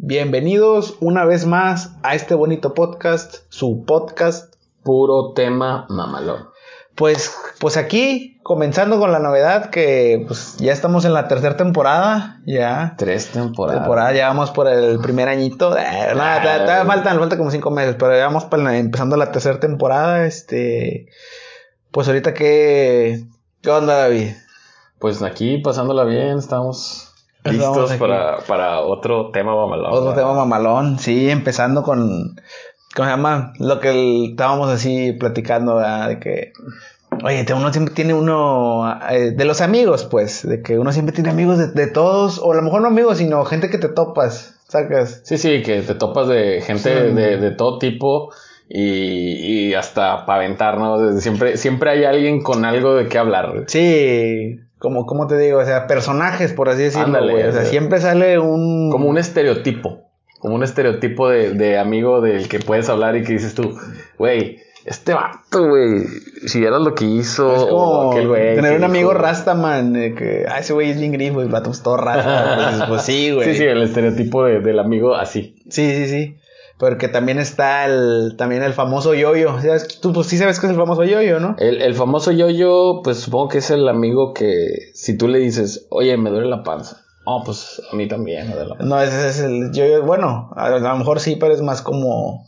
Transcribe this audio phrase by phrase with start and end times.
[0.00, 4.54] Bienvenidos una vez más a este bonito podcast, su podcast.
[4.84, 6.50] Puro tema mamalón.
[6.94, 12.40] Pues, pues aquí, comenzando con la novedad que pues ya estamos en la tercera temporada,
[12.46, 12.94] ya.
[12.96, 13.80] Tres temporadas.
[13.82, 15.76] Temporada, ya vamos por el primer añito.
[15.76, 15.82] Eh,
[16.14, 19.58] nada, todavía- todavía faltan, falta como cinco meses, pero ya vamos para empezando la tercera
[19.58, 21.08] temporada, este.
[21.90, 23.24] Pues ahorita que...
[23.62, 24.28] ¿Qué onda, David?
[25.00, 27.07] Pues aquí pasándola bien, Estamos
[27.52, 29.92] listos para, para otro tema mamalón.
[29.92, 32.36] Otro tema mamalón, sí, empezando con,
[32.94, 33.52] ¿cómo se llama?
[33.58, 36.08] Lo que el- estábamos así platicando, ¿verdad?
[36.08, 36.52] De que,
[37.24, 41.30] oye, uno siempre tiene uno, eh, de los amigos, pues, de que uno siempre tiene
[41.30, 44.54] amigos de, de todos, o a lo mejor no amigos, sino gente que te topas,
[44.68, 45.22] sacas.
[45.24, 47.14] Sí, sí, que te topas de gente Sí.
[47.14, 48.30] de, de todo tipo
[48.68, 51.18] y, y hasta para aventar, ¿no?
[51.20, 53.64] Siempre, siempre hay alguien con algo de qué hablar.
[53.66, 55.58] Sí, como, ¿cómo te digo?
[55.60, 57.44] O sea, personajes, por así decirlo, Ándale, güey.
[57.48, 58.90] O sea, siempre sale un...
[58.90, 60.02] Como un estereotipo.
[60.40, 63.76] Como un estereotipo de, de amigo del que puedes hablar y que dices tú,
[64.18, 66.04] güey, este vato, güey,
[66.46, 68.54] si vieras lo que hizo, Es o como aquel güey.
[68.54, 71.70] tener un amigo Rastaman, de que, ah, ese güey es bien grifo, y el vato
[71.72, 72.76] es todo rasta.
[72.78, 73.48] pues, pues sí, güey.
[73.52, 75.56] Sí, sí, el estereotipo de- del amigo así.
[75.68, 76.36] Sí, sí, sí.
[76.78, 79.60] Porque también está el, también el famoso yoyo.
[79.60, 80.00] ¿Sabes?
[80.00, 81.56] Tú pues sí sabes que es el famoso yoyo, ¿no?
[81.58, 85.86] El, el famoso yo-yo, pues supongo que es el amigo que si tú le dices,
[85.90, 87.02] oye, me duele la panza.
[87.24, 88.88] Oh, pues a mí también me duele la panza.
[88.88, 90.04] No, ese es el yoyo.
[90.04, 92.46] Bueno, a, a lo mejor sí, pero es más como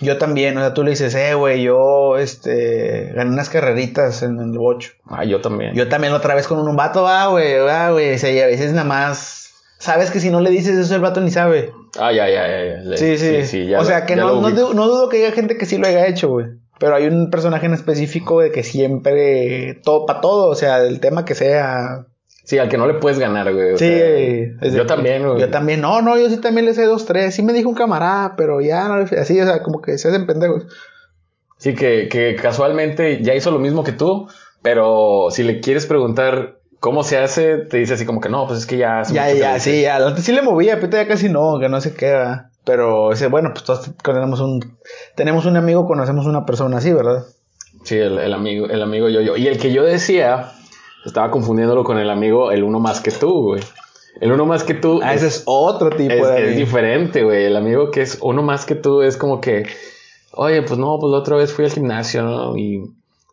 [0.00, 0.56] yo también.
[0.56, 4.92] O sea, tú le dices, eh, güey, yo, este, gané unas carreritas en el bocho.
[5.06, 5.74] Ah, yo también.
[5.74, 8.14] Yo también otra vez con un vato, va, güey, va, güey.
[8.14, 9.50] O sea, y a veces nada más.
[9.78, 11.72] Sabes que si no le dices eso, el vato ni sabe.
[11.98, 12.64] Ah, ya, ya, ya.
[12.64, 12.82] ya.
[12.82, 13.66] Le- Sí, sí.
[13.66, 14.50] ya o sea, que no, no,
[14.88, 16.46] dudo que haya gente que sí lo haya hecho, güey.
[16.78, 21.00] Pero hay un personaje en específico de que siempre, todo, para todo, o sea, el
[21.00, 22.06] tema que sea.
[22.44, 23.78] Sí, al que no le puedes ganar, güey.
[23.78, 23.86] Sí,
[24.60, 25.40] sea, yo también, güey.
[25.40, 27.34] Yo también, no, no, yo sí también le sé dos, tres.
[27.36, 29.96] Sí me dijo un camarada, pero ya no le fui- así, o sea, como que
[29.98, 30.66] se hacen pendejos.
[31.58, 34.26] Sí, que, que casualmente ya hizo lo mismo que tú,
[34.62, 38.58] pero si le quieres preguntar cómo se hace, te dice así como que no, pues
[38.58, 39.70] es que ya hace Ya, mucho ya, lo hice".
[39.70, 39.96] sí, ya.
[40.04, 42.50] Antes sí le movía, pero ya casi no, que no se queda.
[42.64, 44.76] Pero ese, bueno, pues todos tenemos un,
[45.14, 47.24] tenemos un amigo, conocemos una persona así, ¿verdad?
[47.84, 49.36] Sí, el, el amigo, el amigo yo-yo.
[49.36, 50.50] Y el que yo decía,
[51.04, 53.62] estaba confundiéndolo con el amigo, el uno más que tú, güey.
[54.20, 56.50] El uno más que tú Ah, ese es otro tipo es, de.
[56.50, 57.44] es diferente, güey.
[57.44, 59.66] El amigo que es uno más que tú es como que,
[60.32, 62.56] oye, pues no, pues la otra vez fui al gimnasio, ¿no?
[62.56, 62.82] Y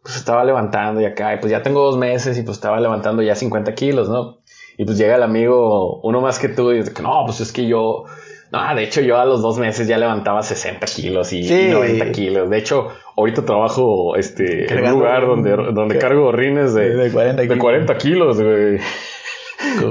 [0.09, 3.21] pues estaba levantando y acá, y pues ya tengo dos meses y pues estaba levantando
[3.21, 4.39] ya 50 kilos, ¿no?
[4.75, 7.51] Y pues llega el amigo, uno más que tú, y dice que no, pues es
[7.51, 8.05] que yo,
[8.51, 11.67] no, de hecho yo a los dos meses ya levantaba 60 kilos y, Sí.
[11.67, 12.49] y 90 kilos.
[12.49, 17.41] De hecho, ahorita trabajo este, en un lugar donde, donde cargo rines de, de 40
[17.43, 17.61] de kilos.
[17.61, 18.79] 40 kilos, güey.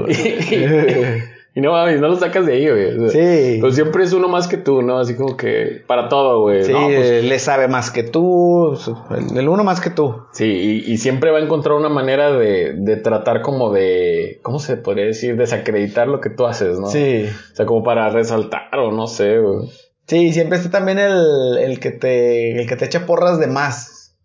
[0.09, 0.65] Y
[1.55, 2.97] no mames, no lo sacas de ahí, güey.
[2.97, 3.57] O sea, Sí.
[3.59, 4.99] Pero siempre es uno más que tú, ¿no?
[4.99, 6.63] Así como que para todo, güey.
[6.63, 8.77] Sí, No, pues, le sabe más que tú,
[9.09, 10.15] el, el uno más que tú.
[10.31, 10.45] sí,
[10.85, 14.77] y, y siempre va a encontrar una manera de, de tratar como de, ¿cómo se
[14.77, 15.35] podría decir?
[15.35, 16.87] Desacreditar lo que tú haces, ¿no?
[16.87, 17.25] Sí.
[17.51, 19.67] O sea, como para resaltar o no sé, güey.
[20.07, 24.15] Sí, siempre está también el, el que te el que te echa porras de más.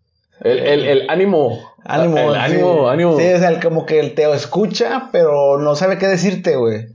[0.41, 1.59] El, el, el ánimo.
[1.85, 2.39] Ánimo, El sí.
[2.39, 3.17] ánimo, ánimo.
[3.19, 6.87] Sí, o sea, el como que el te escucha, pero no sabe qué decirte, güey.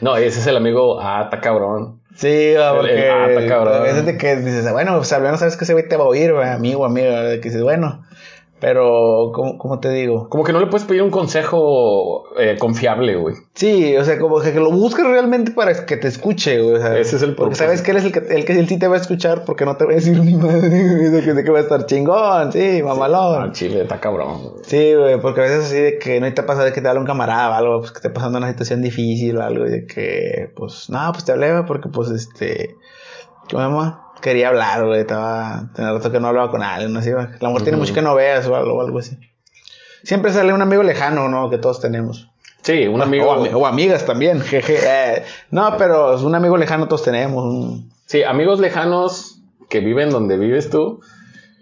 [0.00, 2.00] No, ese es el amigo, ah, está cabrón.
[2.16, 3.74] Sí, va, El- porque el- ah, está cabrón.
[3.74, 6.04] a veces de que dices, bueno, o sea, no sabes que ese güey te va
[6.04, 8.02] a oír, güey, amigo, amiga, de que dices, bueno,
[8.60, 10.28] pero, ¿cómo, cómo te digo?
[10.28, 13.34] Como que no le puedes pedir un consejo eh, confiable, güey.
[13.54, 16.74] Sí, o sea, como que lo busques realmente para que te escuche, güey.
[16.74, 17.64] o sea, Ese es el Porque propósito.
[17.64, 19.64] sabes que él es el que, el que él sí te va a escuchar porque
[19.64, 23.42] no te va a decir ni madre, de que, va a estar chingón, sí, mamalón.
[23.48, 24.42] Ah, chile, está cabrón.
[24.42, 24.64] güey.
[24.64, 27.00] Sí, güey, porque a veces así de que no te pasa de que te habla
[27.00, 29.86] un camarada o algo, pues que te pasando una situación difícil o algo, y de
[29.86, 32.76] que, pues, no, pues te hablé, porque, pues, este,
[33.50, 34.06] ¿cómo se llama?
[34.20, 37.24] Quería hablar, güey, estaba, tenía rato que no hablaba con alguien, así, güey.
[37.24, 39.18] A lo mejor tiene mucho que no veas o algo, o algo así.
[40.02, 41.50] Siempre sale un amigo lejano, ¿no?
[41.50, 42.28] Que todos tenemos.
[42.62, 43.30] Sí, un amigo.
[43.30, 44.78] O, o amigas también, jeje.
[44.82, 47.44] Eh, no, pero un amigo lejano todos tenemos.
[47.44, 51.00] un- Sí, amigos lejanos que viven donde vives tú,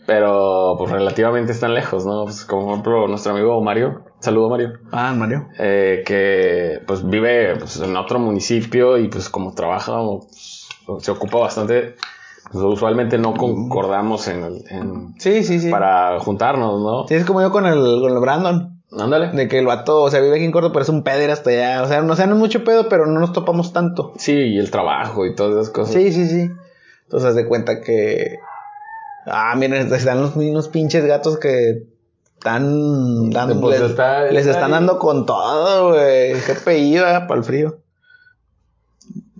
[0.07, 2.25] pero pues relativamente están lejos, ¿no?
[2.25, 5.49] Pues, como por ejemplo nuestro amigo Mario, saludo Mario, Ah, Mario.
[5.59, 9.99] eh, que pues vive pues, en otro municipio y pues como trabaja
[10.87, 11.97] pues, se ocupa bastante,
[12.53, 15.71] usualmente no concordamos en, el- en- Sí, sí, sí.
[15.71, 17.07] para juntarnos, ¿no?
[17.09, 18.75] Sí, es como yo con el, con el Brandon.
[18.99, 19.29] Ándale.
[19.33, 21.51] De que el vato, o sea, vive aquí en corto, pero es un pedo hasta
[21.51, 21.83] allá.
[21.83, 24.15] O sea, no, o sea, no es mucho pedo, pero no nos topamos tanto.
[24.17, 25.93] Sí, y el trabajo y todas esas cosas.
[25.95, 26.51] Sí, sí, sí.
[27.05, 28.39] Entonces, haz de cuenta que.
[29.27, 31.83] Ah, miren, están los unos pinches gatos que
[32.39, 33.61] están dando.
[33.61, 34.71] Pues les, está- les está están ahí.
[34.73, 36.33] dando con todo, güey.
[36.47, 36.55] Qué
[37.27, 37.81] para el frío.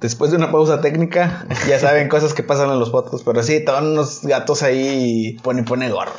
[0.01, 3.55] Después de una pausa técnica, ya saben cosas que pasan en los fotos, pero sí,
[3.55, 6.13] estaban unos gatos ahí pone pone gorro.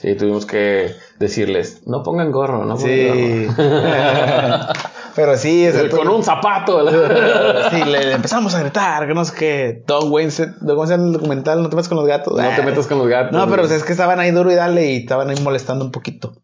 [0.00, 3.46] Sí, tuvimos que decirles, no pongan gorro, no pongan Sí.
[3.46, 3.54] gorro.
[5.16, 6.84] pero sí, es Con un zapato.
[7.70, 9.82] Sí, le, le empezamos a gritar, que no sé qué.
[9.86, 12.36] Don Wayne, Don Wayne en el documental, no te metas con los gatos.
[12.36, 13.32] No te metas con los gatos.
[13.32, 15.90] No, pero pues, es que estaban ahí duro y dale y estaban ahí molestando un
[15.90, 16.34] poquito.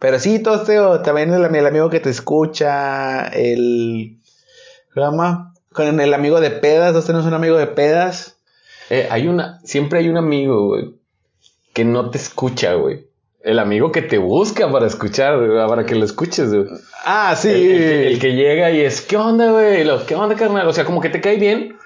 [0.00, 4.18] Pero sí, todo este, también el, el amigo que te escucha, el...
[4.92, 5.51] ¿Cómo se llama?
[5.72, 8.36] Con el amigo de pedas, ¿vos tenés un amigo de pedas?
[8.90, 10.94] Eh, hay una, siempre hay un amigo, güey,
[11.72, 13.06] que no te escucha, güey.
[13.42, 16.66] El amigo que te busca para escuchar, güey, para que lo escuches, güey.
[17.04, 17.48] Ah, sí.
[17.48, 19.84] El, el que, el que llega y es, ¿qué onda, güey?
[20.06, 20.68] ¿Qué onda, carnal?
[20.68, 21.76] O sea, como que te cae bien,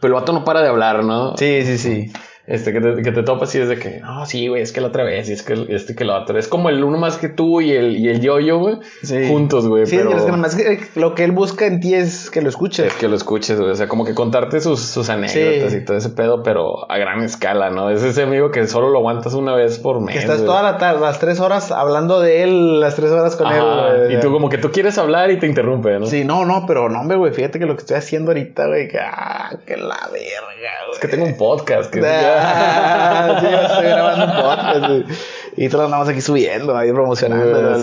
[0.00, 1.36] pero el vato no para de hablar, ¿no?
[1.36, 2.12] Sí, sí, sí.
[2.46, 4.82] Este, que te, que te topas y es de que, no, sí, güey, es que
[4.82, 6.38] la otra vez, y es que este que la otra.
[6.38, 8.76] Es como el uno más que tú y el, y el yo-yo, güey.
[9.02, 9.26] Sí.
[9.28, 9.86] Juntos, güey.
[9.86, 12.50] Sí, pero es que nomás que lo que él busca en ti es que lo
[12.50, 12.86] escuches.
[12.88, 13.70] es que lo escuches, güey.
[13.70, 15.78] O sea, como que contarte sus, sus anécdotas Sí.
[15.78, 17.88] y todo ese pedo, pero a gran escala, ¿no?
[17.88, 20.12] Es ese amigo que solo lo aguantas una vez por mes.
[20.14, 20.46] Que estás güey.
[20.46, 23.56] toda la tarde, las tres horas hablando de él, las tres horas con Ajá,
[23.90, 24.04] él.
[24.04, 24.16] güey.
[24.16, 26.04] Y tú como que tú quieres hablar y te interrumpe, ¿no?
[26.04, 28.88] Sí, no, no, pero no, hombre, güey, fíjate que lo que estoy haciendo ahorita, güey,
[28.88, 30.92] que, ah, que la verga, güey.
[30.92, 31.90] Es que tengo un podcast.
[31.90, 32.00] Que
[32.36, 35.22] Ah, sí, yo estoy grabando un podcast.
[35.56, 37.74] Y lo andamos aquí subiendo, ahí promocionando.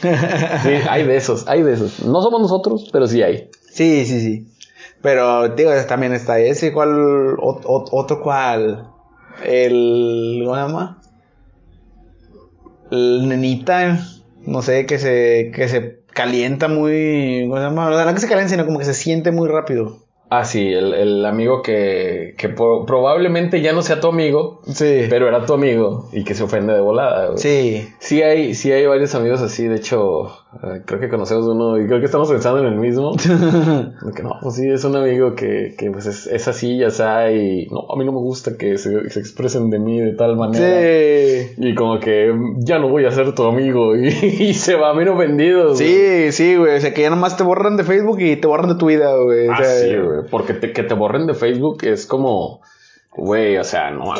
[0.00, 2.04] Sí, hay de esos, hay de esos.
[2.04, 3.50] No somos nosotros, pero sí hay.
[3.70, 4.48] Sí, sí, sí.
[5.02, 6.88] Pero, digo, también está ese, ¿cuál?
[7.36, 8.88] ot- ot- otro cuál.
[9.44, 11.00] El, ¿cómo se llama?
[12.90, 13.98] El nenita,
[14.46, 17.90] no sé, que se, que se calienta muy, ¿cómo se llama?
[17.90, 20.03] No, no que se calienta, sino como que se siente muy rápido.
[20.38, 25.06] Ah, sí, el, el amigo que, que po- probablemente ya no sea tu amigo, Sí.
[25.08, 27.26] pero era tu amigo y que se ofende de volada.
[27.26, 27.38] güey.
[27.38, 27.88] Sí.
[27.98, 30.36] Sí hay, sí hay varios amigos así, de hecho,
[30.84, 33.12] creo que conocemos uno y creo que estamos pensando en el mismo.
[34.14, 37.30] Que no, pues sí, es un amigo que, que pues es, es así, ya está,
[37.32, 40.36] y no, a mí no me gusta que se, se expresen de mí de tal
[40.36, 40.66] manera.
[40.80, 41.54] Sí.
[41.58, 45.08] Y como que ya no voy a ser tu amigo y, y se va bien
[45.08, 45.74] ofendido.
[45.74, 45.76] güey.
[45.76, 46.76] Sí, sí, güey.
[46.76, 49.16] O sea, que ya nomás te borran de Facebook y te borran de tu vida,
[49.16, 49.48] güey.
[49.48, 50.20] O Ah, sea, sí, güey.
[50.30, 52.60] Porque te- que te borren de Facebook es como,
[53.16, 54.12] güey, o sea, no,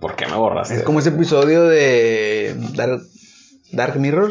[0.00, 0.76] ¿por qué me borraste?
[0.76, 3.00] Es como ese episodio de Dark,
[3.72, 4.30] Dark Mirror.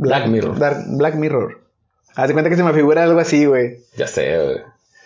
[0.00, 0.58] Black Mirror.
[0.58, 1.60] Dark- Black Mirror.
[2.16, 3.78] Haz de cuenta que se me figura algo así, güey.
[3.96, 4.56] Ya sé, güey.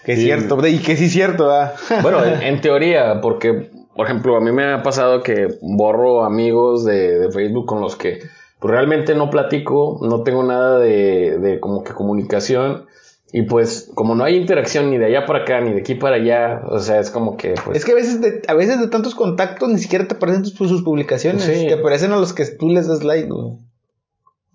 [0.05, 1.73] Que es cierto, y que sí es cierto, ¿ah?
[2.03, 6.85] Bueno, en, en teoría, porque, por ejemplo, a mí me ha pasado que borro amigos
[6.85, 8.21] de, de Facebook con los que
[8.59, 12.87] pues, realmente no platico, no tengo nada de, de como que comunicación.
[13.33, 16.17] Y pues, como no hay interacción ni de allá para acá, ni de aquí para
[16.17, 18.87] allá, o sea, es como que, pues, Es que a veces, de, a veces de
[18.89, 21.43] tantos contactos ni siquiera te aparecen tus- sus publicaciones.
[21.43, 21.67] Sí.
[21.67, 23.55] Te aparecen a los que tú les das like, güey.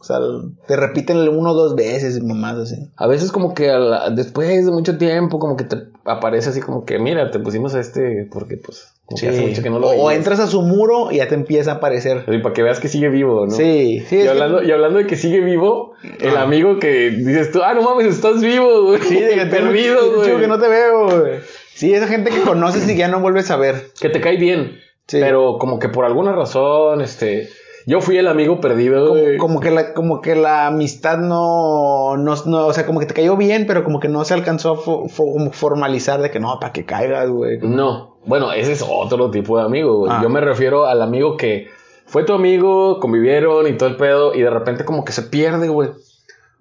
[0.01, 0.17] O sea,
[0.65, 2.75] te repiten el uno o dos veces mamás así.
[2.95, 5.75] A veces como que a la- después de mucho tiempo como que te
[6.05, 9.61] aparece así como que mira, te pusimos a este porque pues como que hace mucho
[9.61, 10.15] que no lo o, veías.
[10.15, 12.23] entras a su muro y ya te empieza a aparecer.
[12.41, 13.51] Para que veas que sigue vivo, ¿no?
[13.51, 14.15] Sí, sí.
[14.19, 16.43] Y que- hablando, y hablando de que sigue vivo, el Ah.
[16.43, 19.01] amigo que dices tú, ah, no mames, estás vivo, güey.
[19.01, 20.39] Sí, de que te perdido, güey.
[20.39, 21.41] que no te veo, güey.
[21.73, 23.87] Sí, esa gente que conoces y ya no vuelves a ver.
[23.99, 24.79] Que te cae bien.
[25.07, 25.17] Sí.
[25.19, 27.49] Pero como que por alguna razón, este.
[27.85, 32.67] Yo fui el amigo perdido, Como, que la, como que la amistad no, no, no,
[32.67, 35.05] o sea, como que te cayó bien, pero como que no se alcanzó a fo-
[35.09, 37.59] fo- como formalizar de que no, para que caigas, güey.
[37.61, 40.11] No, bueno, ese es otro tipo de amigo, güey.
[40.13, 40.19] Ah.
[40.21, 41.67] Yo me refiero al amigo que
[42.05, 45.67] fue tu amigo, convivieron y todo el pedo, y de repente como que se pierde,
[45.69, 45.89] güey.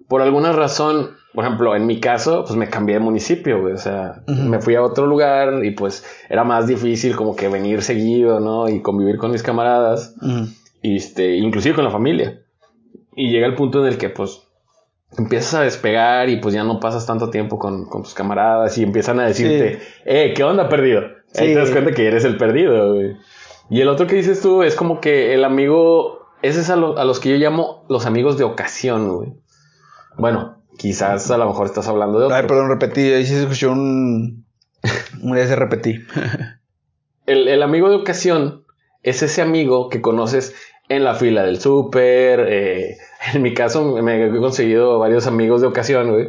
[0.07, 3.73] Por alguna razón, por ejemplo, en mi caso, pues me cambié de municipio, güey.
[3.73, 7.83] O sea, me fui a otro lugar y pues era más difícil como que venir
[7.83, 8.67] seguido, ¿no?
[8.69, 10.15] Y convivir con mis camaradas,
[10.81, 12.41] este, inclusive con la familia.
[13.15, 14.43] Y llega el punto en el que pues
[15.17, 18.83] empiezas a despegar y pues ya no pasas tanto tiempo con, con tus camaradas y
[18.83, 21.01] empiezan a decirte, eh, ¿qué onda perdido?
[21.35, 21.53] Ahí Sí.
[21.53, 23.15] te das cuenta que eres el perdido, güey.
[23.69, 26.97] Y el otro que dices tú es como que el amigo, ese es a, lo-
[26.97, 29.33] a los que yo llamo los amigos de ocasión, güey.
[30.17, 32.35] Bueno, quizás a lo mejor estás hablando de otro.
[32.37, 34.45] Ay, perdón, repetí, ahí sí se escuchó un...
[35.23, 35.99] Repetí.
[37.25, 38.63] El, el amigo de ocasión
[39.03, 40.55] es ese amigo que conoces
[40.89, 42.45] en la fila del súper.
[42.49, 42.97] eh,
[43.33, 46.27] en mi caso, me he conseguido varios amigos de ocasión, güey.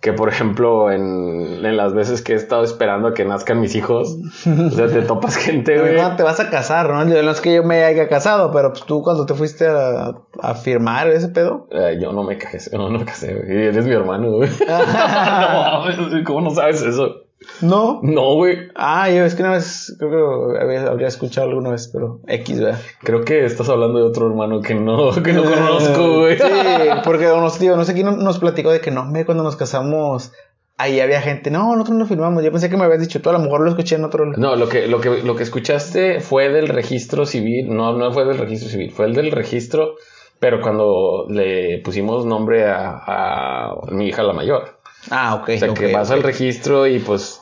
[0.00, 3.74] Que por ejemplo, en, en las veces que he estado esperando a que nazcan mis
[3.74, 5.94] hijos, o sea, te topas gente, güey.
[5.96, 7.06] ¿cuándo te vas a casar, no?
[7.06, 10.14] Yo no es que yo me haya casado, pero pues tú cuando te fuiste a,
[10.40, 11.66] a firmar ese pedo.
[11.70, 13.66] Eh, yo no me casé, no, no me casé, güey.
[13.66, 14.48] Eres mi hermano, güey.
[14.66, 17.24] no ¿cómo no sabes eso?
[17.62, 18.00] No.
[18.02, 18.68] No, güey.
[18.74, 22.60] Ah, yo es que una vez, creo que había, habría escuchado alguna vez, pero X,
[22.60, 22.80] ¿verdad?
[23.02, 26.36] Creo que estás hablando de otro hermano que no, que no conozco, güey.
[26.36, 26.44] Sí,
[27.04, 30.32] porque nos, no sé quién nos platicó de que no, me cuando nos casamos
[30.80, 32.42] ahí había gente, no, nosotros no lo filmamos.
[32.42, 34.24] Yo pensé que me habías dicho tú, a lo mejor lo escuché en otro.
[34.24, 37.68] No, lo que, lo que, lo que escuchaste fue del registro civil.
[37.68, 39.96] No, no fue del registro civil, fue el del registro,
[40.38, 44.79] pero cuando le pusimos nombre a, a mi hija la mayor.
[45.10, 45.48] Ah, ok.
[45.48, 47.40] O sea, que ok, vas al registro y pues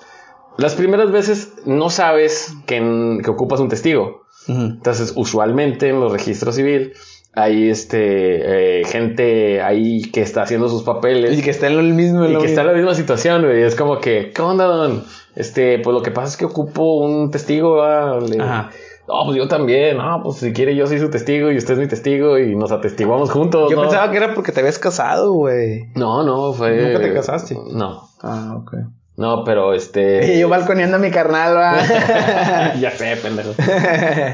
[0.58, 4.22] las primeras veces no sabes que, que ocupas un testigo.
[4.46, 6.92] Entonces, usualmente en los registros civil
[7.34, 11.82] hay este eh, gente ahí que está haciendo sus papeles Y que está en lo
[11.82, 12.24] mismo.
[12.24, 13.62] en y lo que está en la misma situación, güey.
[13.62, 15.04] Es como que, ¿qué onda, don?
[15.36, 17.76] Este, pues lo que pasa es que ocupo un testigo.
[18.20, 18.70] Le- Ajá.
[19.08, 19.96] No, pues yo también.
[19.96, 22.70] No, pues si quiere yo soy su testigo y usted es mi testigo y nos
[22.72, 23.70] atestiguamos juntos.
[23.70, 23.82] Yo ¿no?
[23.82, 25.86] pensaba que era porque te habías casado, güey.
[25.94, 26.76] No, no, fue...
[26.76, 27.56] ¿Nunca te casaste?
[27.72, 28.08] No.
[28.22, 28.74] Ah, ok.
[29.16, 30.34] No, pero este...
[30.36, 32.74] Y yo balconeando a mi carnal, va.
[32.80, 33.50] ya sé, pendejo.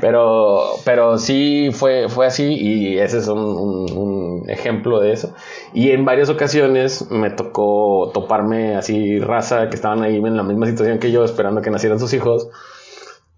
[0.00, 5.33] Pero, pero sí fue, fue así y ese es un, un- un ejemplo de eso.
[5.73, 10.66] Y en varias ocasiones me tocó toparme así raza que estaban ahí en la misma
[10.66, 12.49] situación que yo esperando que nacieran sus hijos.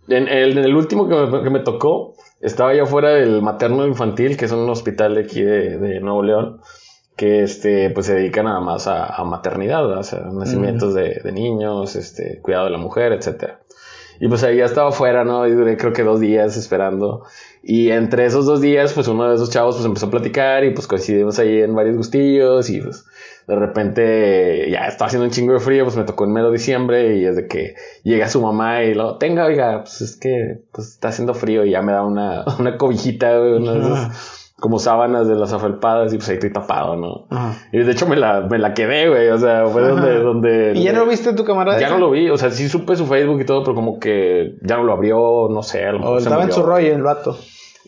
[0.08, 3.86] En el, en el último que me, que me tocó, estaba yo fuera del materno
[3.86, 6.60] infantil, que es un hospital de aquí de, de Nuevo León,
[7.16, 10.00] que este, pues se dedica nada más a, a maternidad, ¿verdad?
[10.00, 13.60] o sea, nacimientos de, de niños, este, cuidado de la mujer, etcétera.
[14.20, 15.46] Y pues ahí ya estaba afuera, ¿no?
[15.46, 17.24] Y duré creo que dos días esperando.
[17.62, 20.70] Y entre esos dos días, pues uno de esos chavos pues empezó a platicar y
[20.72, 23.04] pues coincidimos ahí en varios gustillos y pues
[23.46, 27.16] de repente ya estaba haciendo un chingo de frío, pues me tocó en mero diciembre
[27.16, 31.08] y desde que llega su mamá y lo, tenga, oiga, pues es que pues está
[31.08, 35.28] haciendo frío y ya me da una, una cobijita, güey, una de esas como sábanas
[35.28, 37.26] de las afelpadas y pues ahí estoy tapado, ¿no?
[37.30, 37.58] Ajá.
[37.72, 40.20] Y de hecho me la, me la quedé, güey, o sea, fue donde, Ajá.
[40.20, 40.72] donde...
[40.74, 41.78] ¿Y ya no viste tu camarada?
[41.78, 44.56] Ya no lo vi, o sea, sí supe su Facebook y todo, pero como que
[44.62, 46.94] ya no lo abrió, no sé, a lo O mejor se estaba en su rollo
[46.94, 47.38] el vato.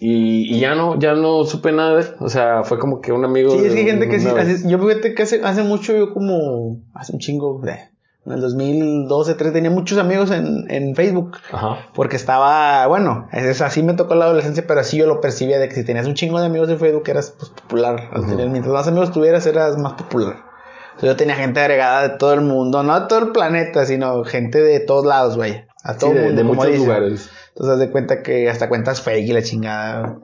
[0.00, 2.09] Y, y ya no, ya no supe nada de él.
[2.21, 3.50] O sea, fue como que un amigo.
[3.50, 4.28] Sí, es que hay gente que sí.
[4.28, 6.81] hace- yo fíjate que hace, hace mucho, yo como.
[6.95, 7.61] Hace un chingo.
[7.67, 7.90] eh,
[8.26, 11.38] en el 2012, 13, tenía muchos amigos en, en Facebook.
[11.50, 11.78] Ajá.
[11.95, 15.69] Porque estaba, bueno, es, así me tocó la adolescencia, pero así yo lo percibía de
[15.69, 18.11] que si tenías un chingo de amigos en Facebook eras pues, popular.
[18.50, 20.37] Mientras más amigos tuvieras, eras más popular.
[21.00, 24.61] Yo tenía gente agregada de todo el mundo, no de todo el planeta, sino gente
[24.61, 25.67] de todos lados, vaya.
[25.83, 26.81] A todo Sí, el mundo, de muchos dicen.
[26.83, 27.31] lugares.
[27.59, 30.21] Entonces, haz de cuenta que hasta cuentas fake y la chingada.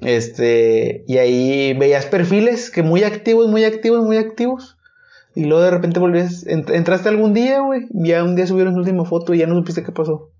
[0.00, 4.76] Este, y ahí veías perfiles que muy activos, muy activos, muy activos.
[5.36, 8.80] Y luego de repente volvías, ent- entraste algún día, güey, ya un día subieron su
[8.80, 10.30] última foto y ya no supiste qué pasó.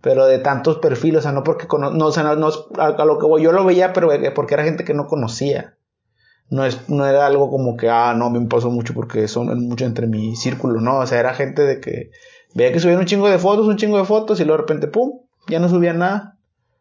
[0.00, 2.86] Pero de tantos perfiles, o sea, no porque no, o sea, no, no es a,
[2.86, 5.74] a lo que voy, yo lo veía, pero eh, porque era gente que no conocía.
[6.50, 9.84] No es, no era algo como que, ah, no, me pasó mucho porque son mucho
[9.84, 12.10] entre mi círculo, no, o sea, era gente de que
[12.54, 14.86] veía que subían un chingo de fotos, un chingo de fotos, y luego de repente,
[14.88, 16.36] pum, ya no subían nada.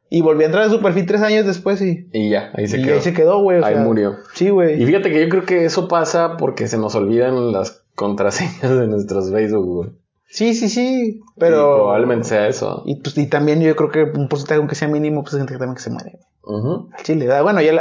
[0.09, 2.79] Y volví a entrar a su perfil tres años después y, Y ya, ahí se
[2.79, 2.93] y quedó.
[2.95, 3.63] ahí se quedó, güey.
[3.63, 4.17] Ahí sea, murió.
[4.35, 4.85] Sí, Y güey.
[4.85, 9.31] fíjate que yo creo que eso pasa porque se nos olvidan las contraseñas de nuestros
[9.31, 9.89] Facebook, güey.
[10.27, 11.19] Sí, sí, sí.
[11.19, 11.75] Y Pero.
[11.75, 12.83] probablemente sea eso.
[12.85, 15.53] Y, pues, y también yo creo que un porcentaje, aunque sea mínimo, pues hay gente
[15.53, 16.19] que también que se muere.
[16.45, 17.71] Al Chile, bueno, yo,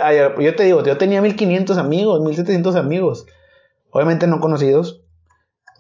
[0.40, 3.26] yo te digo, yo tenía 1500 amigos, 1700 amigos.
[3.90, 5.01] Obviamente no conocidos,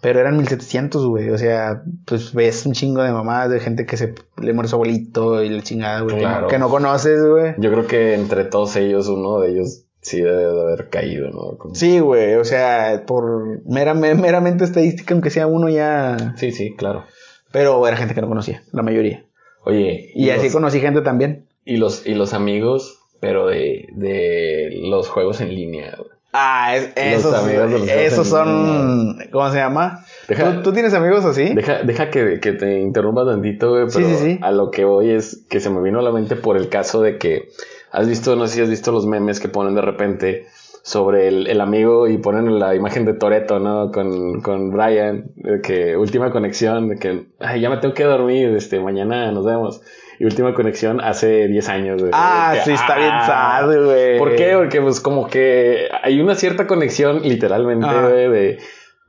[0.02, 1.30] pero eran 1700, güey.
[1.30, 4.74] O sea, pues ves un chingo de mamás, de gente que se le muere su
[4.76, 6.16] abuelito y la chingada, güey.
[6.16, 6.48] que no- Claro.
[6.48, 7.54] Que, no conoces, güey.
[7.58, 11.56] Yo creo que entre todos ellos, uno de ellos sí debe de haber caído, ¿no?
[11.56, 12.34] Como- Sí, güey.
[12.34, 16.34] O sea, por mera- meramente estadística, aunque sea uno ya.
[16.36, 17.04] sí, sí, claro.
[17.52, 19.24] Pero era gente que no conocía, la mayoría.
[19.64, 21.46] Oye, Y así los- conocí gente también.
[21.64, 26.10] y los, y los amigos, pero de, de los juegos en línea, güey.
[26.32, 29.18] Ah, es- esos, amigos esos son.
[29.30, 30.04] ¿Cómo se llama?
[30.28, 31.54] Deja- ¿Tú, tú tienes amigos así?
[31.54, 34.38] Deja, deja que, que te interrumpa tantito, güey, Sí, pero sí, sí.
[34.40, 37.02] a lo que voy es que se me vino a la mente por el caso
[37.02, 37.48] de que
[37.90, 40.46] has visto, no sé si has visto los memes que ponen de repente
[40.84, 43.92] sobre el, el amigo y ponen la imagen de Toreto, ¿no?
[43.92, 48.48] Con, con Brian, de que última conexión, de que Ay, ya me tengo que dormir,
[48.56, 49.82] este, mañana nos vemos.
[50.22, 52.12] Y última conexión hace 10 años, güey.
[52.14, 54.18] Ah, que, sí, está bien ah, sad, güey.
[54.18, 54.52] ¿Por qué?
[54.56, 58.58] Porque pues como que hay una cierta conexión, literalmente, güey, de,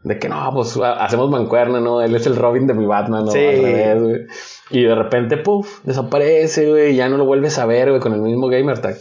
[0.02, 2.02] de que no, pues ha- hacemos mancuerna, ¿no?
[2.02, 3.32] Él es el Robin de mi Batman, ¿no?
[3.32, 3.38] Sí.
[3.46, 4.16] Al revés, güey.
[4.72, 8.22] Y de repente, puff, desaparece, güey, ya no lo vuelves a ver, güey, con el
[8.22, 8.96] mismo gamer tag.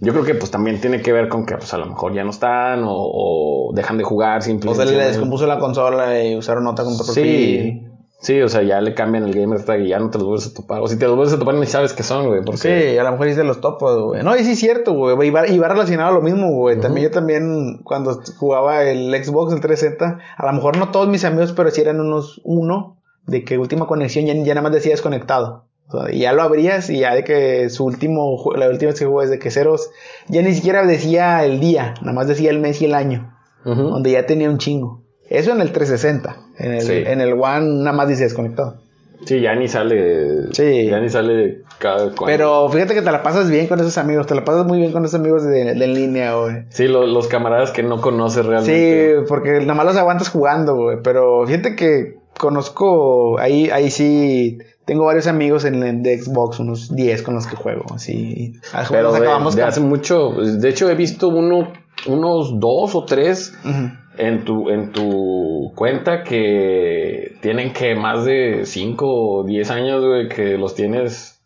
[0.00, 2.22] Yo creo que pues también tiene que ver con que pues a lo mejor ya
[2.22, 4.86] no están o, o dejan de jugar O simplemente.
[4.88, 6.94] sea, le descompuso la consola y usaron otra con.
[6.94, 7.82] Sí.
[8.22, 10.46] Sí, o sea, ya le cambian el gamer tag y ya no te los vuelves
[10.46, 10.80] a topar.
[10.80, 12.44] O si te los vuelves a topar ni sabes qué son, güey.
[12.44, 14.22] Porque Sí, a lo mejor hice los topos, güey.
[14.22, 15.26] No, y sí es cierto, güey.
[15.26, 16.78] Y va, y va relacionado a lo mismo, güey.
[16.78, 21.24] También yo también, cuando jugaba el Xbox, el 360, a lo mejor no todos mis
[21.24, 24.92] amigos, pero sí eran unos uno, de que última conexión ya, ya nada más decía
[24.92, 25.66] desconectado.
[25.88, 29.00] O sea, y ya lo abrías y ya de que su último, la última vez
[29.00, 29.90] que jugó es de que ceros,
[30.28, 34.12] ya ni siquiera decía el día, nada más decía el mes y el año, donde
[34.12, 35.02] ya tenía un chingo.
[35.28, 36.36] Eso en el 360.
[36.62, 36.92] En el, Sí.
[37.06, 38.76] en el One nada más dice desconectado.
[39.24, 40.52] Sí, ya ni sale.
[40.52, 40.86] Sí.
[40.86, 42.26] Ya ni sale cada cuando.
[42.26, 44.26] Pero fíjate que te la pasas bien con esos amigos.
[44.26, 46.64] Te la pasas muy bien con esos amigos de, de en línea, güey.
[46.70, 49.14] Sí, lo- los camaradas que no conoces Sí, realmente.
[49.28, 50.98] porque nada más los aguantas jugando, güey.
[51.04, 56.94] Pero fíjate que conozco, ahí, ahí sí, tengo varios amigos en, en de Xbox, unos
[56.94, 58.54] 10 con los que juego, así.
[58.72, 60.30] Ah, Pero de, acabamos de hace mucho.
[60.32, 61.72] De hecho, he visto uno,
[62.08, 63.90] unos dos o tres Ujú.
[64.18, 70.28] En tu, en tu cuenta que tienen que más de 5 o 10 años, güey,
[70.28, 71.40] que los tienes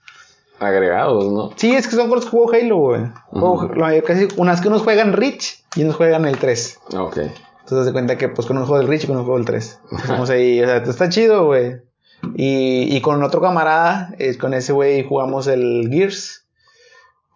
[0.59, 1.51] agregados, ¿no?
[1.57, 3.01] Sí, es que son con los que juego Halo, güey.
[3.77, 6.79] Mayor- casi, unas que unos juegan Reach y unos juegan el 3.
[6.97, 7.19] Ok.
[7.61, 9.45] Entonces, te cuenta que, pues, con uno juego el Reach y con uno juego el
[9.45, 9.81] 3.
[9.99, 11.77] Estamos ahí, o sea, está chido, güey.
[12.35, 16.47] Y, y con otro camarada, eh, con ese güey jugamos el Gears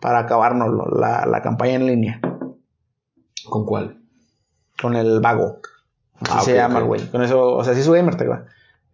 [0.01, 0.69] para acabarnos
[0.99, 2.21] la, la campaña en línea.
[3.49, 4.00] ¿Con cuál?
[4.81, 5.59] Con el vago.
[6.21, 6.87] Así Ah, se llama, ok.
[6.87, 7.07] güey.
[7.11, 8.45] Con eso, o sea, sí su gamer va.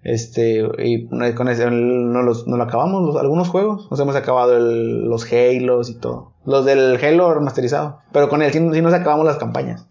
[0.02, 3.88] Este, y con ese, no los, no lo acabamos, los- algunos juegos.
[3.90, 6.33] Nos hemos acabado el- los Halos y todo.
[6.45, 8.00] Los del Halo remasterizado.
[8.12, 9.87] Pero con él sí, sí nos acabamos las campañas.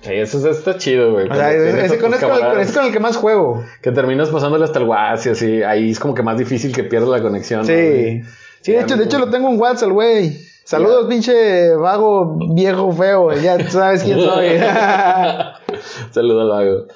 [0.00, 1.28] Sí, eso, eso está chido, güey.
[1.28, 3.62] O sea, ese, con, ese con el, con camaradas ese con el que más juego.
[3.82, 5.62] Que terminas pasándole hasta el WhatsApp y así.
[5.64, 7.60] Ahí es como que más difícil que pierdas la conexión.
[7.60, 7.66] ¿no?
[7.66, 8.22] Sí.
[8.62, 10.38] Sí, de hecho, de hecho lo tengo en WhatsApp, güey.
[10.68, 13.32] Saludos, pinche vago, viejo, feo.
[13.32, 14.48] Ya sabes quién soy.
[16.10, 16.86] Saludo al vago.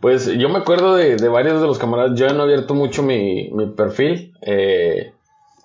[0.00, 2.18] Pues yo me acuerdo de, de varios de los camaradas.
[2.18, 4.32] Yo no he abierto mucho mi, mi perfil.
[4.42, 5.12] eh,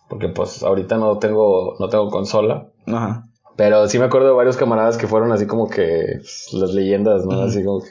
[0.09, 2.67] porque pues ahorita no tengo, no tengo consola.
[2.85, 3.25] Ajá.
[3.55, 7.25] Pero sí me acuerdo de varios camaradas que fueron así como que pues, las leyendas,
[7.25, 7.41] ¿no?
[7.41, 7.89] Así como que,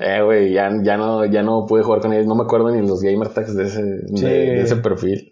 [0.00, 2.26] eh, güey, ya, ya no, ya no pude jugar con ellos.
[2.26, 4.24] No me acuerdo ni los gamer tags de ese, de- Sí.
[4.24, 5.30] de ese perfil.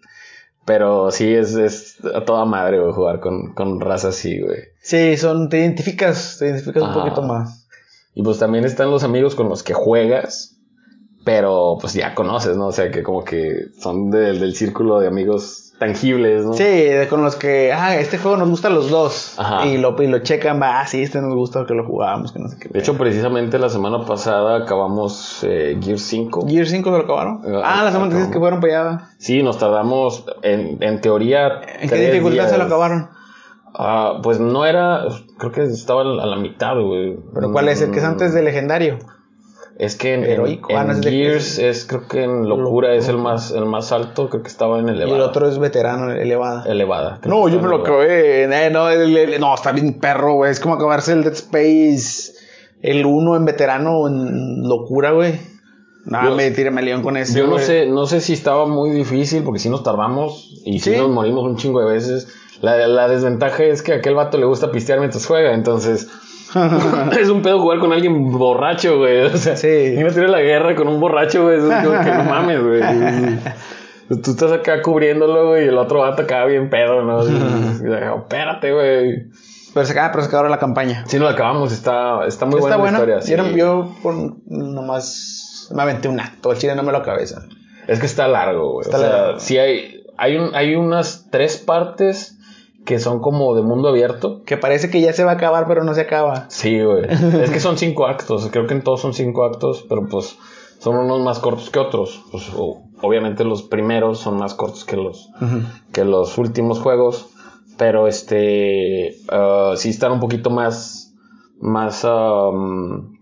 [0.69, 4.59] Pero sí es, es a toda madre, güey, jugar con, con raza así, güey.
[4.83, 7.67] Sí, son, te identificas, te identificas un poquito más.
[8.13, 10.58] Y pues también están los amigos con los que juegas,
[11.29, 12.67] pero pues ya conoces, ¿no?
[12.67, 16.53] O sea, que como que son del- del círculo de amigos tangibles, ¿no?
[16.53, 19.35] Sí, de- con los que, ah, este juego nos gusta a los dos.
[19.37, 19.63] Ajá.
[19.67, 22.39] Y lo, y lo checan, va, ah, sí, este nos gusta que lo jugábamos, que
[22.39, 22.69] no sé qué.
[22.69, 26.47] De hecho, precisamente la semana pasada acabamos eh, Gear 5.
[26.47, 27.41] ¿Gear 5 se lo acabaron?
[27.63, 28.31] Ah, las semanas acabamos.
[28.33, 29.09] que fueron para allá.
[29.19, 31.61] Sí, nos tardamos, en, en teoría.
[31.79, 32.49] ¿En qué dificultad días.
[32.49, 33.09] se lo acabaron?
[33.75, 35.03] Ah, pues no era,
[35.37, 37.17] creo que estaba a la mitad, güey.
[37.35, 37.83] ¿Pero cuál es?
[37.83, 38.97] ¿El que es antes de legendario?
[39.79, 40.69] Es que en, en- Heroico.
[40.77, 44.29] Ah, en es Gears es, creo que en locura es el más, el más alto,
[44.29, 45.15] creo que estaba en Y elevada.
[45.15, 46.65] el otro es veterano, elevada.
[46.69, 47.19] elevada.
[47.25, 48.43] No, que yo me lo acabé.
[48.43, 50.51] eh, no, el- el- no, está bien perro, güey.
[50.51, 52.33] Es como acabarse el Dead Space.
[52.81, 55.39] El 1 en veterano en locura, güey.
[56.05, 57.37] No, me tiré me león con ese.
[57.37, 57.65] Yo no güey.
[57.65, 60.97] sé, no sé si estaba muy difícil porque si nos tardamos y si Sí.
[60.97, 62.27] nos morimos un chingo de veces.
[62.61, 66.07] La, la desventaja es que a aquel vato le gusta pistear mientras juega, entonces
[67.19, 69.21] es un pedo jugar con alguien borracho, güey.
[69.21, 69.67] O sea, Sí.
[69.67, 71.57] ir a la guerra con un borracho, güey.
[71.57, 72.81] Es como que no mames, güey.
[74.23, 77.23] Tú estás acá cubriéndolo, güey, y el otro vato acá bien pedo, ¿no?
[77.29, 77.37] Y-
[78.21, 79.27] espérate, güey.
[79.71, 81.03] Pero se acaba, pero se acabaron la campaña.
[81.05, 83.15] Si no la acabamos, está, está muy Está buena, buena.
[83.15, 83.37] la historia.
[83.37, 83.51] Yo, sí.
[83.51, 84.15] no- yo por
[84.47, 86.51] nomás me aventé un acto.
[86.51, 87.43] El chile no me lo cabeza.
[87.87, 88.85] Es que está largo, güey.
[88.85, 89.39] Está o sea, largo.
[89.39, 92.38] sí hay, hay, un, hay unas tres partes
[92.89, 94.41] que son como de mundo abierto.
[94.45, 96.49] Que parece que ya se va a acabar, pero no se acaba.
[96.49, 97.03] Sí, güey.
[97.43, 98.49] es que son cinco actos.
[98.51, 100.39] Creo que en todos son cinco actos, pero pues
[100.79, 102.23] son unos más cortos que otros.
[102.31, 102.51] Pues
[102.99, 105.29] obviamente los primeros son más cortos que los,
[105.93, 107.27] que los últimos juegos.
[107.77, 111.13] Pero este, ah, sí están un poquito más,
[111.61, 113.19] más, um,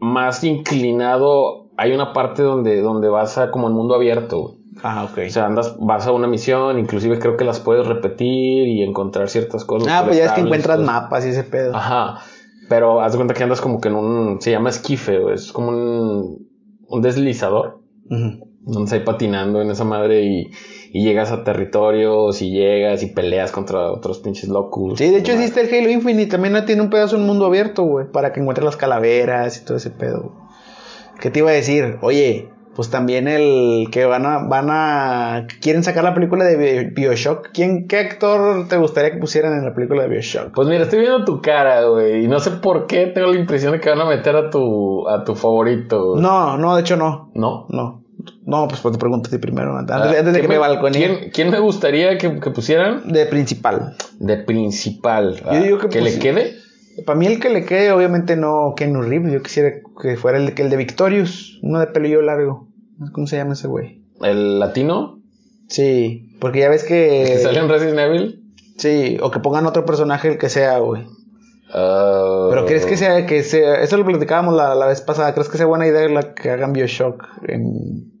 [0.00, 1.68] más inclinado.
[1.76, 4.53] Hay una parte donde, donde vas a como el mundo abierto, güey.
[4.86, 5.18] Ah, ok.
[5.26, 9.30] O sea, andas, vas a una misión, inclusive creo que las puedes repetir y encontrar
[9.30, 9.88] ciertas cosas.
[9.90, 10.92] ah, pues ya es que encuentras cosas.
[10.92, 11.74] mapas y ese pedo.
[11.74, 12.18] Ajá.
[12.68, 14.40] Pero haz de cuenta que andas como que en un.
[14.42, 15.34] Se llama esquife, güey.
[15.36, 16.48] Es como un,
[16.86, 17.80] un deslizador.
[18.10, 18.50] Ujú.
[18.66, 20.50] Donde estás ahí patinando en esa madre y,
[20.92, 24.98] y llegas a territorios y llegas y peleas contra otros pinches locos.
[24.98, 26.30] Sí, de hecho existe el Halo Infinite.
[26.30, 28.06] También no tiene un pedazo en mundo abierto, güey.
[28.10, 30.20] Para que encuentres las calaveras y todo ese pedo.
[30.22, 30.44] güey.
[31.20, 31.98] ¿Qué te iba a decir?
[32.00, 36.90] Oye, pues también el que van a, van a, quieren sacar la película de Bi-
[36.94, 37.48] Bioshock.
[37.52, 40.52] ¿Quién, qué actor te gustaría que pusieran en la película de Bioshock?
[40.54, 42.24] Pues mira, estoy viendo tu cara, güey.
[42.24, 45.08] Y no sé por qué tengo la impresión de que van a meter a tu,
[45.08, 46.14] a tu favorito.
[46.16, 47.30] No, no, de hecho no.
[47.34, 47.66] ¿No?
[47.70, 48.02] No.
[48.46, 49.76] No, pues, pues te pregunto ti primero.
[49.76, 50.90] Antes, Ah, antes de ¿quién que me.
[50.92, 53.10] ¿quién, quién me gustaría que, que pusieran?
[53.12, 53.96] De principal.
[54.18, 55.42] De principal.
[55.52, 56.63] Yo digo que que le pues- quede.
[57.04, 59.32] Para mí el que le quede, obviamente no Keanu Reeves.
[59.32, 61.58] Yo quisiera que fuera el, que el de Victorious.
[61.62, 62.68] Uno de pelillo largo.
[63.12, 64.02] ¿Cómo se llama ese güey?
[64.22, 65.20] El latino.
[65.68, 67.24] Sí, porque ya ves que...
[67.26, 68.44] Que sale en Resident Evil.
[68.76, 71.06] Sí, o que pongan otro personaje el que sea, güey.
[71.72, 75.48] Ah, Pero ¿crees que sea, que sea, eso lo platicábamos la, la vez pasada, ¿crees
[75.48, 78.13] que sea buena idea la que hagan Bioshock en...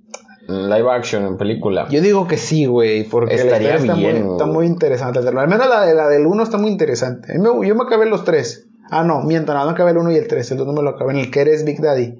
[0.48, 1.86] Live action en película.
[1.90, 5.18] Yo digo que sí, güey, porque la Estaría historia está, bien, muy, está muy interesante.
[5.20, 7.38] Al menos la, de, la del 1 está muy interesante.
[7.38, 8.66] Me- yo me acabé los tres.
[8.90, 10.50] Ah, no, miento, no, no acabé el 1 y el 3.
[10.52, 11.12] El 2 no me lo acabé.
[11.14, 12.14] En el que eres Big Daddy.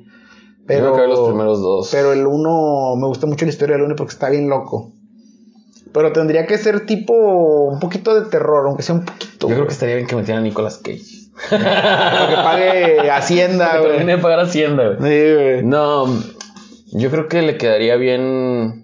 [0.67, 1.89] Pero, Yo me acabé los primeros dos.
[1.93, 4.91] Pero el 1, me gusta mucho la historia del 1 porque está bien loco.
[5.93, 7.13] Pero tendría que ser tipo
[7.69, 9.49] un poquito de terror, aunque sea un poquito.
[9.49, 11.29] Yo creo que estaría bien que metieran a Nicolas Cage.
[11.51, 13.91] Para que pague Hacienda, Que güey.
[13.91, 14.97] termine de pagar Hacienda, güey.
[15.29, 15.65] Sí, güey.
[15.65, 16.07] No,
[16.95, 18.83] yo creo que le quedaría bien.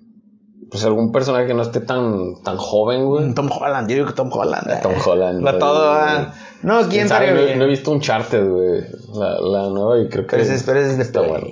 [0.70, 3.34] Pues algún personaje que no esté tan, tan joven, güey.
[3.34, 4.68] Tom Holland, yo digo que Tom Holland.
[4.70, 4.78] eh.
[4.80, 5.42] Tom Holland.
[5.42, 6.32] La todo, ah.
[6.62, 7.32] No, ¿quién sabe?
[7.32, 8.82] No, no he visto un charter, güey.
[9.14, 10.36] La, la nueva y creo que.
[10.36, 11.46] Pero es- pero es de está bueno.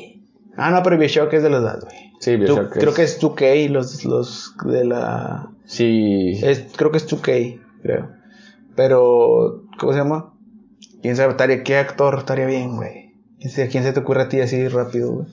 [0.56, 1.96] Ah, no, pero Bioshock es de los dos, güey.
[2.20, 5.50] Sí, Tú- Bioshock Creo es- que es 2K, los, los de la...
[5.66, 6.38] Sí.
[6.42, 8.10] Es, creo que es 2K, creo.
[8.76, 10.32] Pero, ¿cómo se llama?
[11.02, 11.30] ¿Quién sabe?
[11.32, 13.14] Estaría, ¿Qué actor estaría bien, güey?
[13.40, 15.26] ¿Quién se, quién se te ocurre a ti así rápido, güey?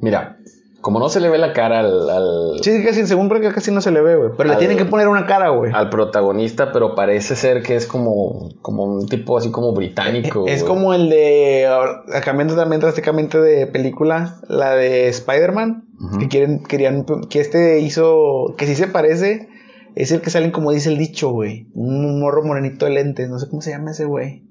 [0.00, 0.37] Mira,
[0.80, 3.72] como no se le ve la cara al, al, Sí, casi, según creo que casi
[3.72, 4.30] no se le ve, güey.
[4.36, 5.72] Pero le tienen que poner una cara, güey.
[5.74, 10.44] al protagonista, pero parece ser que es como, como un tipo así como británico.
[10.46, 16.18] Es como el de, ahora, cambiando también drásticamente de película, la de Spider-Man, Ujú.
[16.18, 19.48] que quieren, querían, que este hizo, que sí se parece,
[19.96, 23.40] es el que salen como dice el dicho, güey, un morro morenito de lentes, no
[23.40, 24.44] sé cómo se llama ese güey.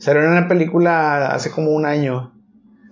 [0.00, 2.32] Salió en una película hace como un año,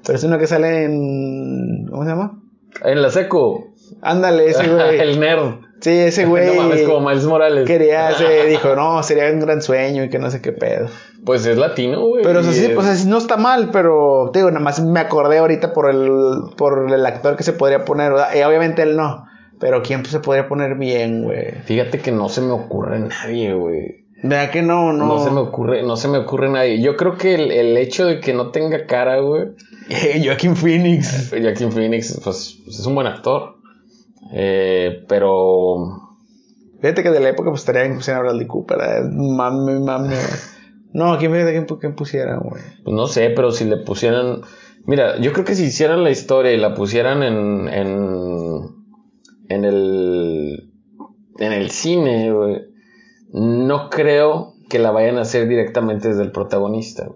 [0.06, 2.40] pero es uno que sale en, ¿cómo se llama?
[2.82, 3.68] En la seco.
[4.02, 4.98] Ándale, ese güey.
[5.00, 5.60] el nerd.
[5.80, 6.46] Sí, ese güey.
[6.46, 7.66] No mames, como Miles Morales.
[7.66, 10.88] Quería, se dijo, no, sería un gran sueño y que no sé qué pedo.
[11.24, 12.22] Pues es latino, güey.
[12.22, 15.00] Pero o sea, sí, es- pues no está mal, pero te digo, nada más me
[15.00, 16.10] acordé ahorita por el,
[16.56, 18.34] por el actor que se podría poner, ¿verdad?
[18.34, 19.26] Y obviamente él no,
[19.60, 21.52] pero ¿quién se podría poner bien, güey?
[21.64, 24.03] Fíjate que no se me ocurre nadie, güey.
[24.26, 24.92] ¿Verdad que no?
[24.94, 25.18] No, No.
[25.24, 26.80] se me ocurre, no se me ocurre nadie.
[26.80, 29.48] Yo creo que el, el hecho de que no tenga cara, güey.
[30.24, 31.30] Joaquín Phoenix.
[31.30, 33.56] Joaquin Phoenix, pues, es un buen actor.
[34.32, 36.00] Eh, pero
[36.80, 39.78] Fíjate que de la época pues estaría bien que pusieran a Bradley Cooper, eh, mami,
[39.80, 40.14] mami.
[40.94, 42.62] No, ¿quién quién, quién pusieran, güey?
[42.82, 44.40] pues, no sé, pero si le pusieran.
[44.86, 47.68] Mira, yo creo que si hicieran la historia y la pusieran en.
[47.68, 48.60] en.
[49.48, 50.70] en el.
[51.38, 52.73] en el cine, güey.
[53.34, 57.08] No creo que la vayan a hacer directamente desde el protagonista.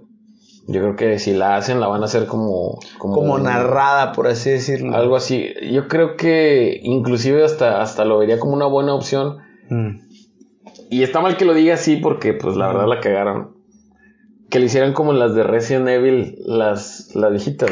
[0.66, 2.80] Yo creo que si la hacen, la van a hacer como.
[2.98, 4.96] como, Como narrada, por así decirlo.
[4.96, 5.54] Algo así.
[5.70, 9.38] Yo creo que inclusive hasta, hasta lo vería como una buena opción.
[9.70, 10.00] Mm.
[10.90, 13.56] Y está mal que lo diga así porque, pues, la verdad la cagaron.
[14.50, 17.70] Que le hicieran como las de Resident Evil, las, las viejitas.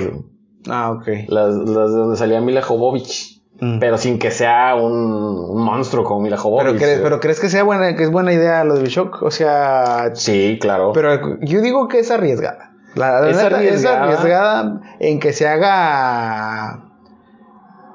[0.69, 1.29] Ah, ok.
[1.29, 3.36] las, las de donde salía Mila Jovovich.
[3.61, 3.79] Mm.
[3.79, 6.67] Pero sin que sea un, un monstruo como Mila Jovovich.
[6.67, 7.03] Pero, crees, güey.
[7.05, 10.59] pero crees que sea buena, que es buena idea lo de Bioshock, o sea, Sí,
[10.61, 10.93] claro.
[10.93, 12.73] Pero yo digo que es arriesgada.
[12.95, 14.03] La, la Es neta, es arriesgada.
[14.05, 16.83] arriesgada en que se haga.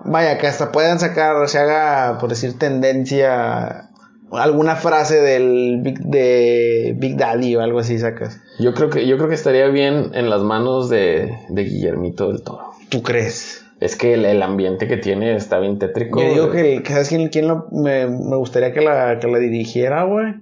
[0.04, 3.88] Vaya, que hasta puedan sacar, se haga, por decir, tendencia.
[4.32, 8.40] Alguna frase del Big, de Big Daddy o algo así sacas.
[8.60, 12.42] yo, creo que, yo creo que estaría bien en las manos de, de Guillermito del
[12.42, 12.72] Toro.
[12.90, 13.61] ¿Tú crees?
[13.82, 16.22] Es que el, el ambiente que tiene está bien tétrico.
[16.22, 16.82] Yo digo güey.
[16.84, 20.36] que, ¿sabes quién, quién lo- me, me gustaría que la, que la dirigiera, güey?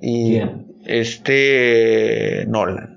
[0.00, 0.66] Y ¿Quién?
[0.86, 2.95] este Nolan.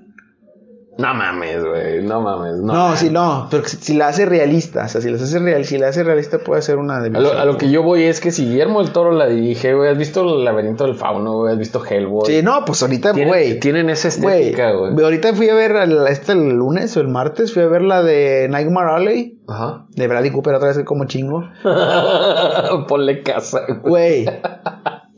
[1.00, 2.02] No mames, güey.
[2.02, 2.56] No mames.
[2.56, 5.38] No, No, sí, no, pero si, si la hace realista, o sea, si la hace
[5.38, 7.82] real, si la hace realista puede ser una de A lo, a lo que yo
[7.82, 10.94] voy es que si Guillermo del Toro la dirige, güey, has visto el laberinto del
[10.94, 12.26] fauno, güey, has visto Hellboy.
[12.26, 13.58] Sí, no, pues ahorita, güey.
[13.60, 14.92] Tienen esa estética, güey.
[15.02, 18.02] ahorita fui a ver el- este el lunes o el martes, fui a ver la
[18.02, 19.86] de Nightmare Alley, Ajá.
[19.90, 21.44] de Bradley Cooper otra vez como chingo.
[22.88, 23.60] Ponle casa.
[23.82, 24.26] güey.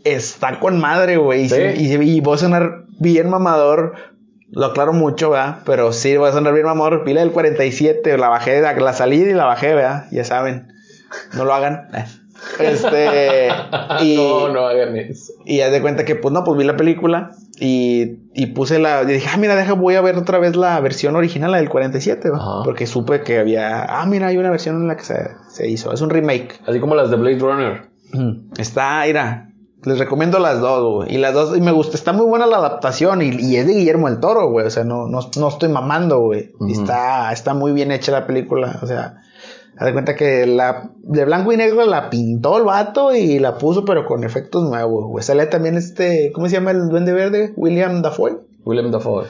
[0.05, 1.43] Está con madre, güey.
[1.45, 1.57] Y, ¿Sí?
[1.77, 3.95] y, y voy a sonar bien mamador,
[4.53, 5.59] lo aclaro mucho, ¿verdad?
[5.65, 7.05] Pero sí, voy a sonar bien mamador.
[7.05, 10.07] Pila del 47, la bajé, la, la salí y la bajé, ¿verdad?
[10.11, 10.73] Ya saben.
[11.35, 11.89] No lo hagan.
[12.59, 13.49] Este.
[14.01, 15.33] Y, No, no hagan eso.
[15.45, 19.03] Y haz de cuenta que, pues no, pues vi la película y, y puse la.
[19.03, 21.69] y dije, ah, mira, deja, voy a ver otra vez la versión original, la del
[21.69, 22.39] 47, ¿va?
[22.39, 22.63] Ajá.
[22.65, 23.85] Porque supe que había.
[23.85, 25.93] Ah, mira, hay una versión en la que se, se hizo.
[25.93, 26.59] Es un remake.
[26.67, 27.83] Así como las de Blade Runner.
[28.59, 29.52] Está, mira.
[29.85, 31.15] Les recomiendo las dos, güey.
[31.15, 33.21] Y las dos, y me gusta, está muy buena la adaptación.
[33.21, 34.67] Y, y es de Guillermo del Toro, güey.
[34.67, 36.53] O sea, no, no, no estoy mamando, güey.
[36.69, 38.79] Está, está muy bien hecha la película.
[38.83, 39.23] O sea,
[39.77, 43.59] haz de cuenta que la de blanco y negro la pintó el vato y la
[43.59, 45.25] puso, pero con efectos nuevos, güey.
[45.25, 47.53] Sale también este, ¿cómo se llama el duende verde?
[47.57, 48.39] William Dafoe.
[48.65, 49.27] Willem Dafoe.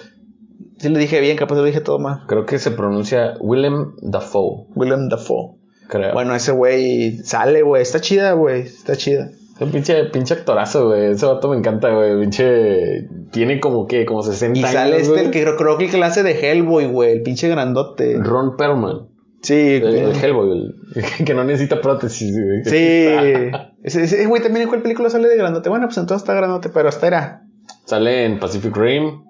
[0.79, 2.25] Sí lo dije bien, capaz lo dije todo mal.
[2.27, 4.67] Creo que se pronuncia Willem Dafoe.
[4.75, 5.57] William Dafoe.
[5.89, 6.13] Creo.
[6.13, 7.83] Bueno, ese güey sale, güey.
[7.83, 8.63] Está chida, güey.
[8.63, 9.31] Está chida.
[9.63, 11.13] Un pinche, pinche actorazo, güey.
[11.13, 12.19] Ese vato me encanta, güey.
[12.21, 13.09] Pinche.
[13.31, 14.73] Tiene como que, como 60 Y años.
[14.73, 15.25] sale este, güey.
[15.27, 17.13] el que creo, creo que el clase de Hellboy, güey.
[17.13, 18.19] El pinche grandote.
[18.21, 19.09] Ron Perlman.
[19.43, 20.75] Sí, El, el Hellboy, el-
[21.27, 22.65] que no necesita prótesis, güey.
[22.65, 23.09] Sí.
[23.83, 25.69] Ese, ese güey también en cuál película sale de grandote.
[25.69, 27.43] Bueno, pues entonces está grandote, pero hasta era.
[27.85, 29.25] Sale en Pacific Rim.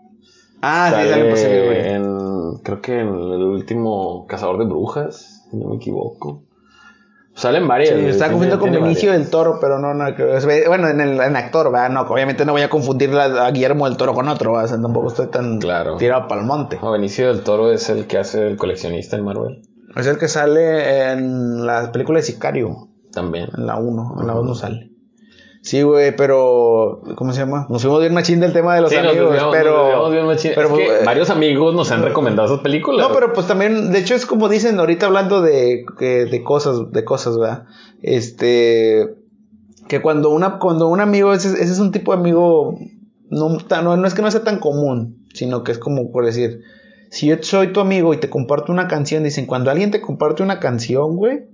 [0.61, 1.89] Ah, sí, sale sale posible, güey.
[1.95, 2.59] en.
[2.63, 6.43] Creo que en el último Cazador de Brujas, si no me equivoco.
[7.35, 7.99] Salen varias.
[7.99, 9.25] Sí, estaba confundiendo con Benicio varias.
[9.25, 10.05] del Toro, pero no, no,
[10.69, 11.89] bueno, en el en actor, ¿verdad?
[11.91, 14.67] No, obviamente no voy a confundir a Guillermo del Toro con otro, ¿verdad?
[14.67, 15.97] O sea, tampoco estoy tan Claro.
[15.97, 16.79] tirado para el monte.
[16.83, 19.63] No, Benicio del Toro es el que hace el coleccionista en Marvel.
[19.97, 23.49] Es el que sale en la película de Sicario, También.
[23.57, 24.92] en la 1, en la 2 no sale.
[25.63, 27.69] Sí, güey, pero, ¿cómo se llama?
[27.71, 29.79] Nos fuimos bien machín del tema de los Sí, nos amigos, nos pero...
[29.85, 30.53] desviamos bien machín.
[30.57, 33.07] pero, Es que eh, varios amigos nos han recomendado esas películas.
[33.09, 37.05] No, pero pues también, de hecho es como dicen ahorita hablando de, de cosas, de
[37.05, 37.67] cosas, ¿verdad?
[38.03, 39.15] Este,
[39.87, 42.77] que cuando una, cuando un amigo, ese, ese es un tipo de amigo,
[43.31, 46.63] no, no, no es que no sea tan común, sino que es como por decir,
[47.11, 50.43] si yo soy tu amigo y te comparto una canción, dicen, cuando alguien te comparte
[50.43, 51.52] una canción, güey,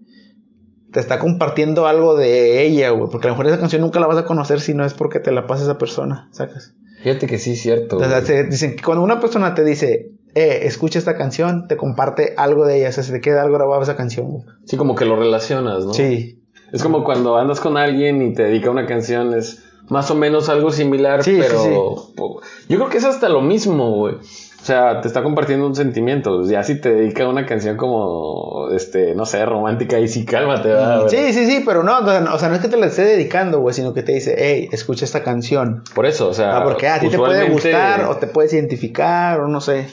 [0.93, 4.07] te está compartiendo algo de ella, güey, porque a lo mejor esa canción nunca la
[4.07, 6.75] vas a conocer si no es porque te la pasa esa persona, ¿sacas?
[7.03, 7.97] Fíjate que sí cierto.
[7.99, 11.77] O sea, se- dicen que cuando una persona te dice, eh, escucha esta canción, te
[11.77, 14.27] comparte algo de ella, o sea, se te queda algo grabado esa canción.
[14.31, 14.45] güey.
[14.65, 15.95] Sí, como que lo relacionas, ¿no?
[15.95, 16.43] Sí.
[16.73, 20.49] Es como cuando andas con alguien y te dedica una canción, es más o menos
[20.49, 22.13] algo similar, Sí, sí, pero sí.
[22.17, 24.17] po- yo creo que es hasta lo mismo, güey.
[24.61, 26.45] O sea, te está compartiendo un sentimiento.
[26.45, 31.09] Ya si te dedica una canción como, este, no sé, romántica y sí, cálmate, ¿verdad?
[31.09, 33.75] Sí, sí, sí, pero no, o sea, no- es que te la esté dedicando, güey,
[33.75, 35.85] sino que te dice, hey, escucha esta canción.
[35.95, 36.59] Por eso, o sea.
[36.59, 39.89] Ah, porque a ti te puede gustar o te puedes identificar o no sé.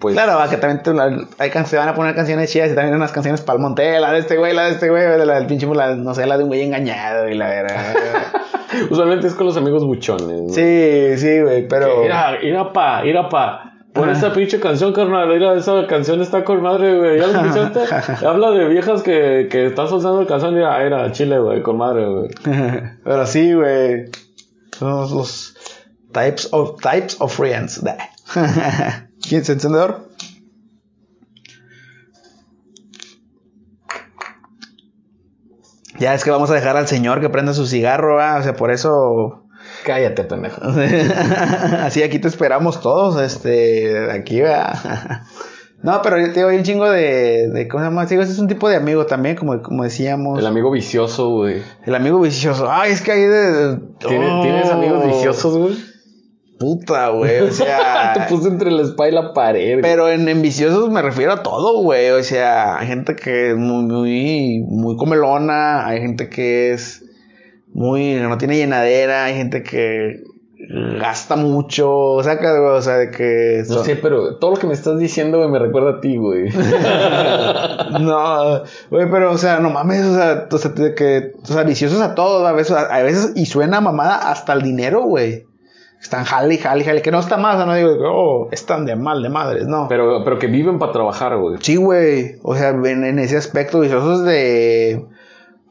[0.00, 0.90] Pues, Claro, va, que también te,
[1.42, 4.00] hay can- se van a poner canciones chidas y también unas canciones para el monte,
[4.00, 6.38] la de este güey, la de este güey, la del pinche, la, no sé, la
[6.38, 7.94] de un güey engañado y la verdad.
[8.90, 10.48] Usualmente es con los amigos buchones, ¿no?
[10.48, 12.02] sí, sí, güey, pero...
[12.02, 13.66] Mira, mira pa, mira pa.
[13.92, 14.12] Pon Ajá.
[14.12, 15.28] esta pinche canción, carnal.
[15.28, 17.18] Mira, esa canción está con madre, güey.
[17.18, 18.24] ¿Ya la escuchaste?
[18.26, 20.54] Habla de viejas que, que están soltando el canción.
[20.54, 22.28] Mira, era chile, güey, con madre, güey.
[23.04, 24.04] Pero sí, güey.
[24.80, 25.56] Los, los
[26.12, 27.82] types of types of friends.
[29.28, 30.09] ¿Quién es encendedor?
[36.00, 38.36] Ya es que vamos a dejar al señor que prenda su cigarro, ¿va?
[38.38, 39.44] o sea, por eso
[39.84, 40.60] Cállate, pendejo.
[41.82, 45.24] así aquí te esperamos todos, este, aquí va.
[45.82, 48.04] No, pero yo te digo, hay un chingo de, de ¿cómo se llama?
[48.04, 50.38] Digo, es un tipo de amigo también, como, como decíamos.
[50.38, 51.62] El amigo vicioso, güey.
[51.86, 52.70] El amigo vicioso.
[52.70, 53.78] Ay, es que hay de.
[53.98, 55.78] ¿Tienes, Oh, ¿Tienes amigos viciosos, güey?
[56.60, 57.40] Puta, güey.
[57.40, 58.12] O sea.
[58.14, 59.70] Te puse entre la espalda y la pared.
[59.72, 59.82] güey.
[59.82, 62.10] pero en, en viciosos me refiero a todo, güey.
[62.10, 65.86] O sea, hay gente que es muy, muy, muy comelona.
[65.86, 67.02] Hay gente que es
[67.72, 68.14] muy.
[68.16, 69.24] no tiene llenadera.
[69.24, 70.22] Hay gente que
[71.00, 71.90] gasta mucho.
[71.90, 73.62] O sea, que, o sea, de que.
[73.66, 76.50] No sé, pero todo lo que me estás diciendo, güey, me recuerda a ti, güey.
[78.00, 82.00] No, güey, pero, o sea, no mames, o sea, o sea, que, o sea, viciosos
[82.00, 85.49] a todos, a veces, a veces, y suena mamada hasta el dinero, güey.
[86.00, 89.22] Están jale jale jale, que no está más, no digo, que, oh, están de mal
[89.22, 89.86] de madres, no.
[89.88, 91.58] pero, pero que viven para trabajar, güey.
[91.60, 95.04] sí, güey, o sea, en, en ese aspecto, viciosos de,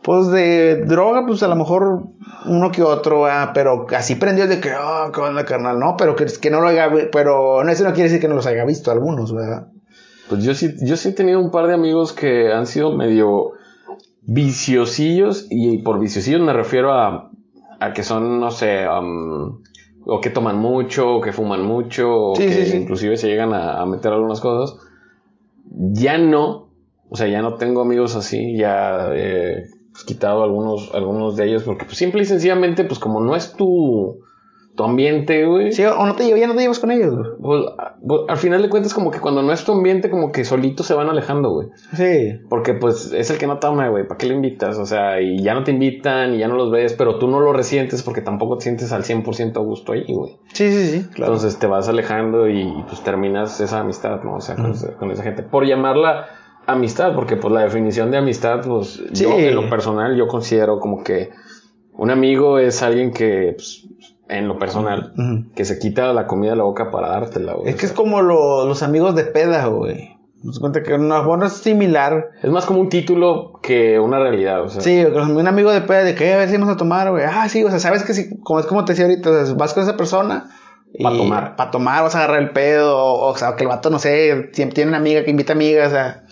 [0.03, 2.03] pues de droga, pues a lo mejor
[2.45, 6.15] uno que otro, ah, pero así prendidos de que, oh, qué onda, carnal, no, pero
[6.15, 8.65] que, que no lo haya, pero no, eso no quiere decir que no los haya
[8.65, 9.69] visto algunos, ¿verdad?
[10.29, 13.53] Pues yo sí, yo sí he tenido un par de amigos que han sido medio
[14.21, 17.31] viciosillos y por viciosillos me refiero a,
[17.79, 18.85] a que son, no sé,
[20.05, 22.77] o que toman mucho, o que fuman mucho, o Sí, que sí, sí.
[22.77, 24.79] inclusive se llegan a, a meter algunas cosas.
[25.71, 26.69] Ya no,
[27.09, 31.63] o sea, ya no tengo amigos así, ya he pues, quitado algunos, algunos de ellos
[31.63, 34.19] porque pues, simple y sencillamente, pues como no es tu,
[34.79, 35.73] tu ambiente, güey.
[35.73, 37.31] Sí, o no te llevas, ya no te llevas con ellos, güey.
[37.41, 37.65] Pues,
[38.07, 40.87] pues, al final de cuentas, como que cuando no es tu ambiente, como que solitos
[40.87, 41.67] se van alejando, güey.
[41.97, 42.39] Sí.
[42.47, 44.07] Porque pues es el que no toma, güey.
[44.07, 44.77] ¿Para qué le invitas?
[44.77, 47.41] O sea, y ya no te invitan y ya no los ves, pero tú no
[47.41, 50.37] lo resientes porque tampoco te sientes al 100% a gusto ahí, güey.
[50.53, 51.33] Sí, sí, sí, claro.
[51.33, 54.35] Entonces te vas alejando y, pues terminas esa amistad, ¿no?
[54.35, 55.43] O sea, con, esa, con esa gente.
[55.43, 56.27] Por llamarla
[56.67, 59.25] amistad, porque pues la definición de amistad, pues Sí.
[59.25, 61.31] yo en lo personal, yo considero como que
[61.99, 63.85] un amigo es alguien que, pues,
[64.29, 65.13] en lo personal,
[65.55, 67.69] que se quita la comida de la boca para dártela, güey.
[67.69, 70.15] Es O que es como lo- los amigos de peda, güey.
[70.41, 72.29] Nos cuenta que una bueno es similar.
[72.41, 74.81] es más como un título que una realidad, o sea.
[74.81, 77.25] Sí, un amigo de peda de que "Eh, a ver si vamos a tomar, güey.
[77.27, 79.55] Ah, sí, o sea, sabes que si, como es como te decía ahorita, o sea,
[79.55, 80.49] vas con esa persona.
[81.03, 81.55] Pa' tomar.
[81.57, 82.97] Para tomar, vas a agarrar el pedo.
[82.97, 85.89] O, o sea, que el vato, no sé, siempre tiene una amiga que invita amigas,
[85.89, 86.23] o sea.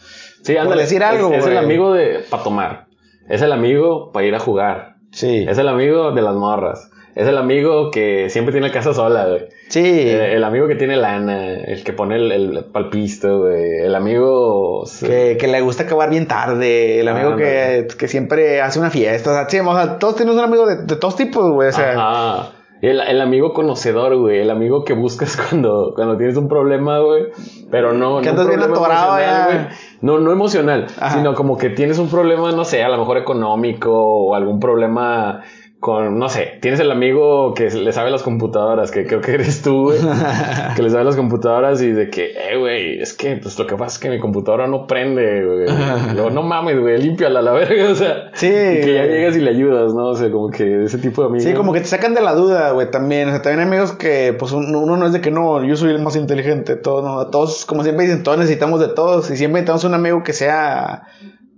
[0.43, 0.83] Sí, ándale.
[0.83, 2.88] decir algo, es, es el amigo de para tomar.
[3.27, 4.95] Es el amigo para ir a jugar.
[5.12, 5.45] Sí.
[5.49, 6.89] Es el amigo de las morras.
[7.17, 9.47] Es el amigo que siempre tiene casa sola, güey.
[9.69, 10.08] Sí.
[10.08, 13.80] El amigo que tiene lana, el que pone el, el palpisto, güey.
[13.80, 14.84] El amigo.
[14.99, 16.99] Que, que le gusta acabar bien tarde.
[16.99, 19.32] El amigo Ah, que, que siempre hace una fiesta.
[19.32, 21.69] O sea, sí, o sea, todos tenemos un amigo de, de todos tipos, güey.
[21.69, 22.51] O sea, Ajá.
[22.84, 24.38] El, el amigo conocedor, güey.
[24.39, 27.23] El amigo que buscas cuando, cuando tienes un problema, güey.
[27.71, 28.21] Pero no.
[28.21, 29.69] Que no andas bien atorado ya.
[30.01, 30.86] No, no emocional.
[30.99, 31.17] Ajá.
[31.17, 35.41] Sino como que tienes un problema, no sé, a lo mejor económico o algún problema
[35.79, 39.61] con, no sé, tienes el amigo que le sabe las computadoras, que creo que eres
[39.61, 39.99] tú, güey.
[40.75, 43.75] que le sabe las computadoras y de que, eh, güey, es que, pues lo que
[43.75, 45.67] pasa es que mi computadora no prende, güey.
[46.15, 48.31] Luego, no mames, güey, límpiala la verga, o sea.
[48.33, 50.07] Sí, que ya llegas y le ayudas, ¿no?
[50.07, 51.43] O sea, como que ese tipo de amigos.
[51.43, 53.27] Sí, como que te sacan de la duda, güey, también.
[53.29, 55.75] O sea, también hay amigos que, pues, un- uno no es de que no, yo
[55.75, 59.29] soy el más inteligente, todos, no, todos, como siempre dicen, todos necesitamos de todos.
[59.29, 61.03] Y siempre necesitamos un amigo que sea,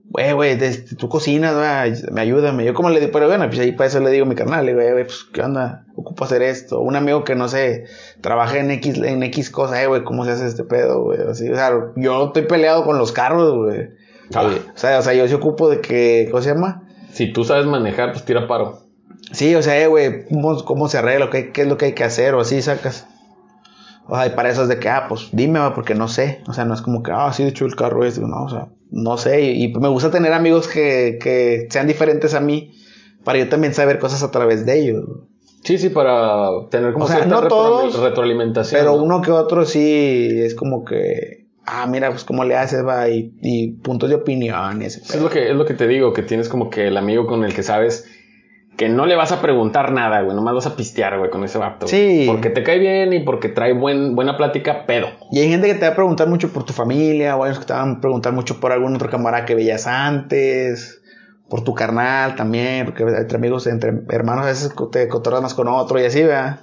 [0.09, 0.57] güey, güey,
[0.97, 2.65] tú cocinas, güey, me ayúdame.
[2.65, 4.65] Yo como le digo, pero bueno, pues ahí para eso le digo a mi carnal,
[4.65, 5.85] le digo, "Eh, güey, pues, ¿qué onda?
[5.95, 6.79] Ocupo hacer esto.
[6.79, 7.85] Un amigo que, no sé,
[8.21, 11.19] trabaja en X, en X cosa, eh, güey, ¿cómo se hace este pedo, güey?
[11.29, 13.89] Así, o sea, yo estoy peleado con los carros, güey.
[14.33, 14.49] Ah.
[14.75, 16.83] O sea, o sea, yo sí ocupo de que, ¿cómo se llama?
[17.11, 18.81] Si tú sabes manejar, pues tira paro.
[19.31, 21.29] Sí, o sea, eh, güey, ¿cómo, cómo se arregla?
[21.29, 22.33] ¿Qué, ¿Qué es lo que hay que hacer?
[22.35, 23.07] O así sacas.
[24.09, 26.41] O sea, y para eso es de que, ah, pues dime, va, porque no sé.
[26.47, 28.49] O sea, no es como que, ah, sí, de hecho el carro es, no, o
[28.49, 29.41] sea, no sé.
[29.41, 32.73] Y, y me gusta tener amigos que, que sean diferentes a mí
[33.23, 35.05] para yo también saber cosas a través de ellos.
[35.63, 38.79] Sí, sí, para tener como O sea, cierta no retro- todos, retroalimentación.
[38.81, 39.03] Pero ¿no?
[39.03, 43.33] uno que otro sí es como que, ah, mira, pues cómo le haces, va, y,
[43.41, 46.23] y puntos de opinión y ese Es lo, que, es lo que te digo, que
[46.23, 48.05] tienes como que el amigo con el que sabes
[48.79, 50.33] que no le vas a preguntar nada, güey.
[50.33, 51.85] Nomás vas a pistear, güey, con ese vato.
[51.85, 52.23] Sí.
[52.25, 55.09] Porque te cae bien y porque trae buen, buena plática, pero.
[55.33, 57.65] Y hay gente que te va a preguntar mucho por tu familia, o hay que
[57.65, 61.01] te van a preguntar mucho por algún otro camarada que veías antes,
[61.49, 65.67] por tu carnal también, porque entre amigos, entre hermanos a veces te cotorras más con
[65.67, 66.61] otro y así, ¿verdad?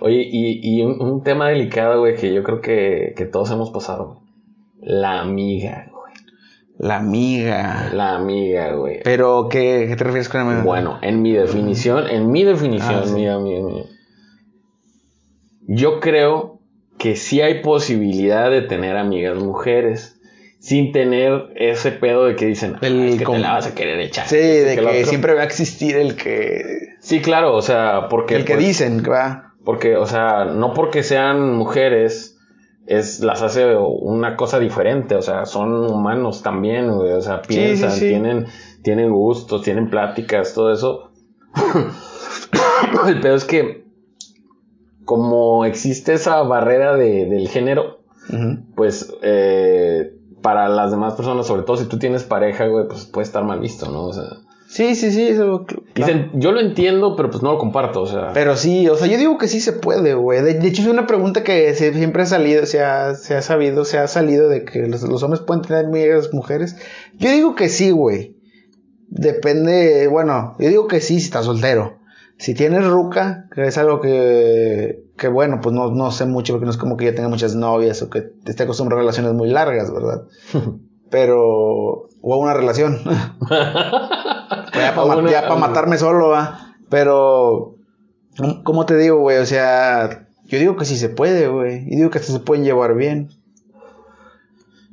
[0.00, 3.70] Oye, y, y un, un tema delicado, güey, que yo creo que, que todos hemos
[3.70, 4.22] pasado.
[4.80, 5.87] La amiga.
[6.78, 7.90] La amiga.
[7.92, 9.00] La amiga, güey.
[9.02, 10.62] Pero, ¿qué, qué te refieres con amiga?
[10.62, 13.26] Bueno, en mi definición, en mi definición, Ah, sí.
[15.66, 16.60] Yo creo
[16.98, 20.20] que sí hay posibilidad de tener amigas mujeres
[20.60, 23.74] sin tener ese pedo de que dicen, "Ah, El es que te la vas a
[23.74, 24.26] querer echar.
[24.26, 25.04] Sí, Es de que otro".
[25.06, 26.94] siempre va a existir el que...
[27.00, 28.34] Sí, claro, o sea, porque...
[28.36, 29.54] el que pues, dicen, va.
[29.64, 32.27] Porque, o sea, no porque sean mujeres
[32.88, 37.48] es las hace una cosa diferente, o sea, son humanos también, güey, o sea, sí,
[37.48, 38.08] piensan, sí.
[38.08, 38.46] tienen
[38.82, 41.10] tienen gustos, tienen pláticas, todo eso.
[43.06, 43.84] El pedo es que
[45.04, 47.98] como existe esa barrera de- del género,
[48.76, 53.24] pues eh, para las demás personas, sobre todo si tú tienes pareja, güey, pues puede
[53.24, 54.04] estar mal visto, ¿no?
[54.04, 54.24] O sea,
[54.70, 55.64] Sí, sí, sí, eso...
[55.64, 55.82] claro.
[55.94, 58.32] dicen, yo lo entiendo, pero pues no lo comparto, o sea.
[58.34, 60.42] Pero sí, o sea, yo digo que sí se puede, güey.
[60.42, 63.40] De, de hecho, es una pregunta que se- siempre ha salido, se ha, se ha
[63.40, 66.76] sabido, se ha salido de que los, los hombres pueden tener amigas mujeres.
[67.16, 68.36] Yo digo que sí, güey.
[69.08, 71.96] Depende, bueno, yo digo que sí si estás soltero.
[72.36, 76.66] Si tienes ruca, que es algo que, que bueno, pues no, no sé mucho porque
[76.66, 79.48] no es como que yo tenga muchas novias o que esté acostumbrado a relaciones muy
[79.48, 80.24] largas, ¿verdad?
[81.10, 81.40] Pero,
[82.20, 82.98] o a una relación.
[85.30, 86.74] ya para matarme solo, va.
[86.90, 87.76] Pero,
[88.36, 89.38] ¿cómo- ¿cómo te digo, güey?
[89.38, 91.84] O sea, yo digo que sí se puede, güey.
[91.86, 93.28] Y digo que hasta se pueden llevar bien.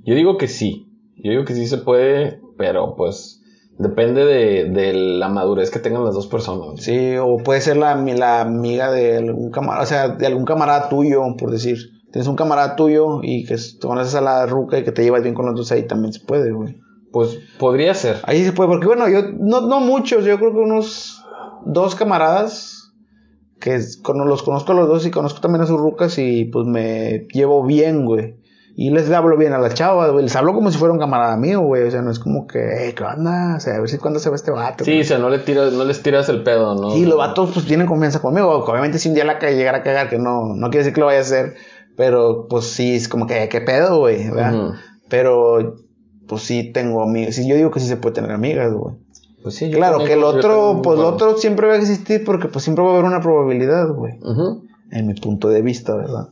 [0.05, 0.87] Yo digo que sí.
[1.17, 3.41] Yo digo que sí se puede, pero pues
[3.77, 6.81] depende de, de la madurez que tengan las dos personas.
[6.83, 10.89] Sí, o puede ser la, la amiga de algún camarada, o sea, de algún camarada
[10.89, 11.77] tuyo, por decir.
[12.11, 15.21] Tienes un camarada tuyo y que te conoces a la ruca y que te llevas
[15.23, 16.77] bien con los dos, ahí también se puede, güey.
[17.15, 18.17] Pues podría ser.
[18.23, 21.23] Ahí se puede, porque bueno, yo, no, no muchos, yo creo que unos
[21.65, 22.91] dos camaradas
[23.61, 26.67] que cono- los conozco a los dos y conozco también a sus rucas y pues
[26.67, 28.35] me llevo bien, güey.
[28.75, 30.23] Y les hablo bien a las chavas, güey.
[30.25, 31.83] Les hablo como si fuera un camarada mío, güey.
[31.83, 33.55] O sea, no es como que, hey, ¿qué onda?
[33.55, 34.83] O sea, a ver si cuándo se va este vato.
[34.83, 36.91] Sí, o sea, no, le tiras, no les tiras el pedo, ¿no?
[36.91, 38.49] Sí, los vatos pues tienen confianza conmigo.
[38.49, 41.05] Obviamente si un día la llegara a cagar, que no, no quiere decir que lo
[41.05, 41.55] vaya a hacer.
[41.95, 44.29] Pero pues sí, es como que, ¿qué pedo, güey?
[44.29, 44.71] ¿verdad?
[45.09, 45.75] Pero
[46.27, 47.35] pues sí tengo amigas.
[47.35, 48.95] Sí, yo digo que sí se puede tener amigas, güey.
[49.43, 51.07] Pues sí, yo Claro, que el otro, pues concuerdo.
[51.07, 54.13] otro siempre va a existir porque pues siempre va a haber una probabilidad, güey.
[54.21, 54.63] Ujú.
[54.91, 56.29] En mi punto de vista, ¿verdad?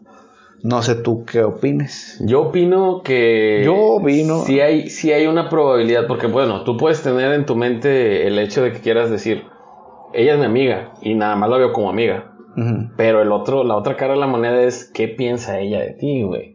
[0.63, 2.21] No sé tú qué opines.
[2.25, 3.61] Yo opino que.
[3.65, 7.55] Yo opino- Sí hay, sí hay una probabilidad, porque bueno, tú puedes tener en tu
[7.55, 9.43] mente el hecho de que quieras decir,
[10.13, 12.31] ella es mi amiga, y nada más la veo como amiga.
[12.55, 12.91] Ujú.
[12.95, 16.23] Pero el otro, la otra cara de la moneda es qué piensa ella de ti,
[16.23, 16.52] güey.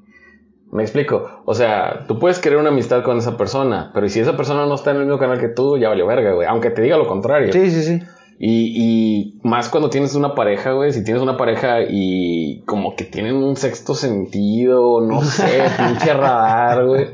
[0.70, 1.42] Me explico.
[1.46, 4.74] O sea, tú puedes querer una amistad con esa persona, pero si esa persona no
[4.74, 6.46] está en el mismo canal que tú, ya valió verga, güey.
[6.46, 7.52] Aunque te diga lo contrario.
[7.52, 8.02] Sí, sí, sí.
[8.38, 10.92] Y, y más cuando tienes una pareja, güey.
[10.92, 16.84] Si tienes una pareja y como que tienen un sexto sentido, no sé, pinche radar,
[16.86, 17.08] güey.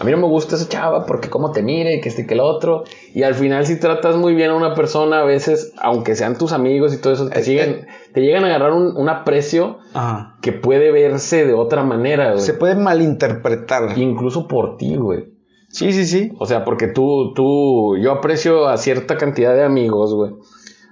[0.00, 2.40] A mí no me gusta esa chava porque cómo te mire, que este que el
[2.40, 2.84] otro.
[3.14, 6.52] Y al final si tratas muy bien a una persona, a veces, aunque sean tus
[6.52, 10.36] amigos y todo eso, te, siguen, te llegan a agarrar un, un aprecio Ajá.
[10.40, 12.40] que puede verse de otra manera, güey.
[12.40, 13.98] Se puede malinterpretar.
[13.98, 15.26] Incluso por ti, güey.
[15.68, 16.32] Sí, sí, sí.
[16.38, 20.32] O sea, porque tú, tú, yo aprecio a cierta cantidad de amigos, güey.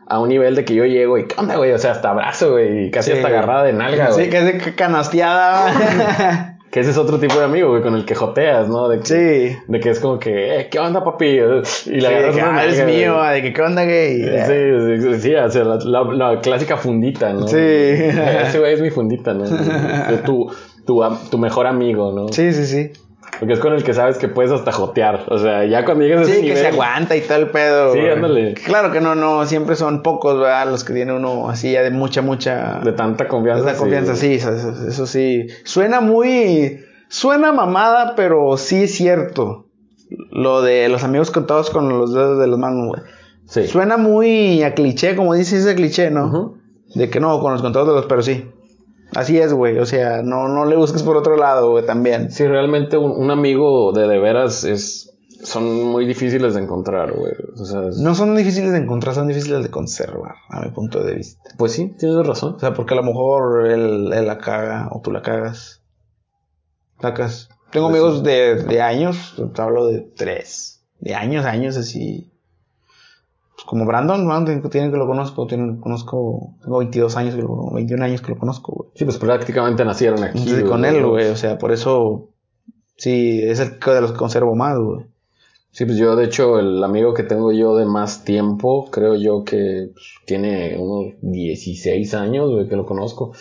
[0.07, 1.73] A un nivel de que yo llego y, ¿qué onda, güey?
[1.73, 2.87] O sea, hasta abrazo, güey.
[2.87, 3.17] Y casi Sí.
[3.17, 4.27] hasta agarrada de nalga, güey.
[4.27, 6.55] Sí, de canasteada.
[6.71, 8.89] Que ese es otro tipo de amigo, güey, con el que joteas, ¿no?
[8.89, 9.57] De que, sí.
[9.69, 11.25] de que es como que, eh, ¿qué onda, papi?
[11.27, 11.99] Y le Sí, de
[12.35, 13.35] que, ah, nalga, mío, güey.
[13.37, 14.23] de que qué onda gay.
[14.47, 17.49] Sí, sí, sí, o sea, la, la- la clásica fundita, ¿no?
[17.49, 17.57] Sí.
[17.59, 19.45] Ese güey es mi fundita, ¿no?
[19.45, 20.51] Es tu,
[20.87, 22.29] tu, tu mejor amigo, ¿no?
[22.29, 22.91] Sí, sí, sí.
[23.39, 25.25] Porque es con el que sabes que puedes hasta jotear.
[25.29, 26.59] O sea, ya cuando llegas a ese Sí, que nivel...
[26.63, 27.93] se aguanta y todo el pedo.
[27.93, 28.55] Sí, ándale.
[28.55, 30.69] Claro que no, no, siempre son pocos, ¿verdad?
[30.71, 32.81] Los que tiene uno así ya de mucha, mucha.
[32.83, 33.65] De tanta confianza.
[33.65, 35.47] tanta confianza, sí, eso, eso- eso sí.
[35.65, 36.81] Suena muy.
[37.09, 39.67] Suena mamada, pero sí es cierto.
[40.31, 43.03] Lo de los amigos contados con los dedos de las manos, güey.
[43.47, 43.67] Sí.
[43.67, 46.55] Suena muy a cliché, como dice ese cliché, ¿no?
[46.95, 48.45] De que no, con los contados de los, pero sí.
[49.15, 49.79] Así es, güey.
[49.79, 52.31] O sea, no, no le busques por otro lado, güey, también.
[52.31, 55.05] Sí, realmente un, un amigo de de veras es...
[55.43, 57.33] Son muy difíciles de encontrar, güey.
[57.61, 61.03] O sea, es- No son difíciles de encontrar, son difíciles de conservar, a mi punto
[61.05, 61.51] de vista.
[61.57, 62.55] pues sí, tienes razón.
[62.57, 65.81] O sea, porque a lo mejor él, él la caga o tú la cagas.
[67.01, 67.49] Sacas.
[67.71, 70.83] Tengo Pues amigos de, de años, te hablo de tres.
[70.99, 72.28] De años, años así.
[73.69, 78.03] Como Brandon, Brandon tiene que lo conozco, tiene, conozco, tengo 22 años, que lo, 21
[78.03, 78.91] años que lo conozco, güey.
[78.95, 80.43] Sí, pues prácticamente nacieron aquí.
[80.43, 82.31] Güey, con él, güey, o sea, por eso,
[82.97, 85.05] sí, es el que de los que conservo más, güey.
[85.71, 89.45] Sí, pues yo, de hecho, el amigo que tengo yo de más tiempo, creo yo
[89.45, 93.33] que pues, tiene unos 16 años, güey, que lo conozco.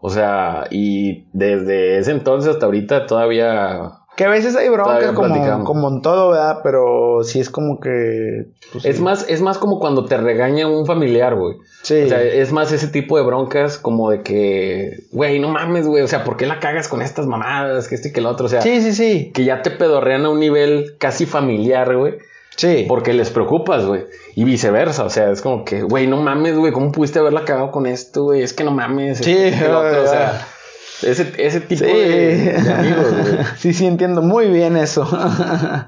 [0.00, 3.92] O sea, y desde ese entonces hasta ahorita todavía...
[4.16, 6.60] Que a veces hay broncas como, como en todo, ¿verdad?
[6.62, 8.46] Pero sí es como que...
[8.72, 9.02] pues, Es sí.
[9.02, 11.56] más, es más como cuando te regaña un familiar, güey.
[11.82, 12.02] Sí.
[12.04, 16.02] O sea, es más ese tipo de broncas como de que, güey, no mames, güey,
[16.02, 18.46] o sea, ¿por qué la cagas con estas mamadas, que este y que el otro?
[18.46, 19.32] O sea, sí, sí, sí.
[19.34, 22.14] que ya te pedorrean a un nivel casi familiar, güey,
[22.56, 22.86] Sí.
[22.88, 24.06] porque les preocupas, güey.
[24.34, 27.70] Y viceversa, o sea, es como que, güey, no mames, güey, ¿cómo pudiste haberla cagado
[27.70, 28.40] con esto, güey?
[28.42, 29.18] Es que no mames.
[29.18, 30.46] Sí, este, que el otro, o sea,
[31.02, 31.90] ese, ese tipo Sí.
[31.90, 33.44] de, de amigos, güey.
[33.58, 35.06] sí, sí, entiendo muy bien eso.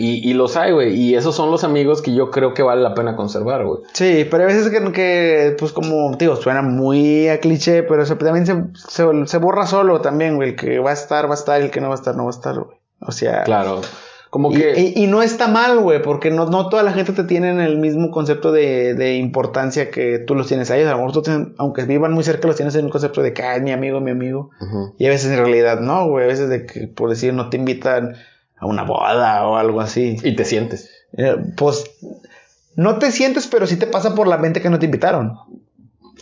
[0.00, 2.80] Y, y los hay, güey, y esos son los amigos que yo creo que vale
[2.82, 3.80] la pena conservar, güey.
[3.94, 8.46] sí, pero hay veces que, que, pues como, digo, suena muy a cliché, pero también
[8.46, 8.54] se,
[8.88, 10.50] se, se borra solo también, güey.
[10.50, 12.26] El que va a estar, va a estar, el que no va a estar, no
[12.26, 12.76] va a estar, güey.
[13.00, 13.42] O sea...
[13.42, 13.80] Claro.
[14.30, 14.74] Como que...
[14.78, 17.60] y- y no está mal, güey, porque no, no toda la gente te tiene en
[17.60, 20.88] el mismo concepto de, de importancia que tú los tienes a ellos.
[20.88, 23.32] A lo mejor tú, tienes- aunque vivan muy cerca, los tienes en un concepto de
[23.32, 24.50] que, ah, es mi amigo, mi amigo.
[24.98, 26.24] Y a veces en realidad no, güey.
[26.24, 28.16] A veces de que, por decir, no te invitan
[28.58, 30.16] a una boda o algo así.
[30.22, 30.90] Y te sientes.
[31.16, 31.90] Eh, pues,
[32.76, 35.36] no te sientes, pero sí te pasa por la mente que no te invitaron.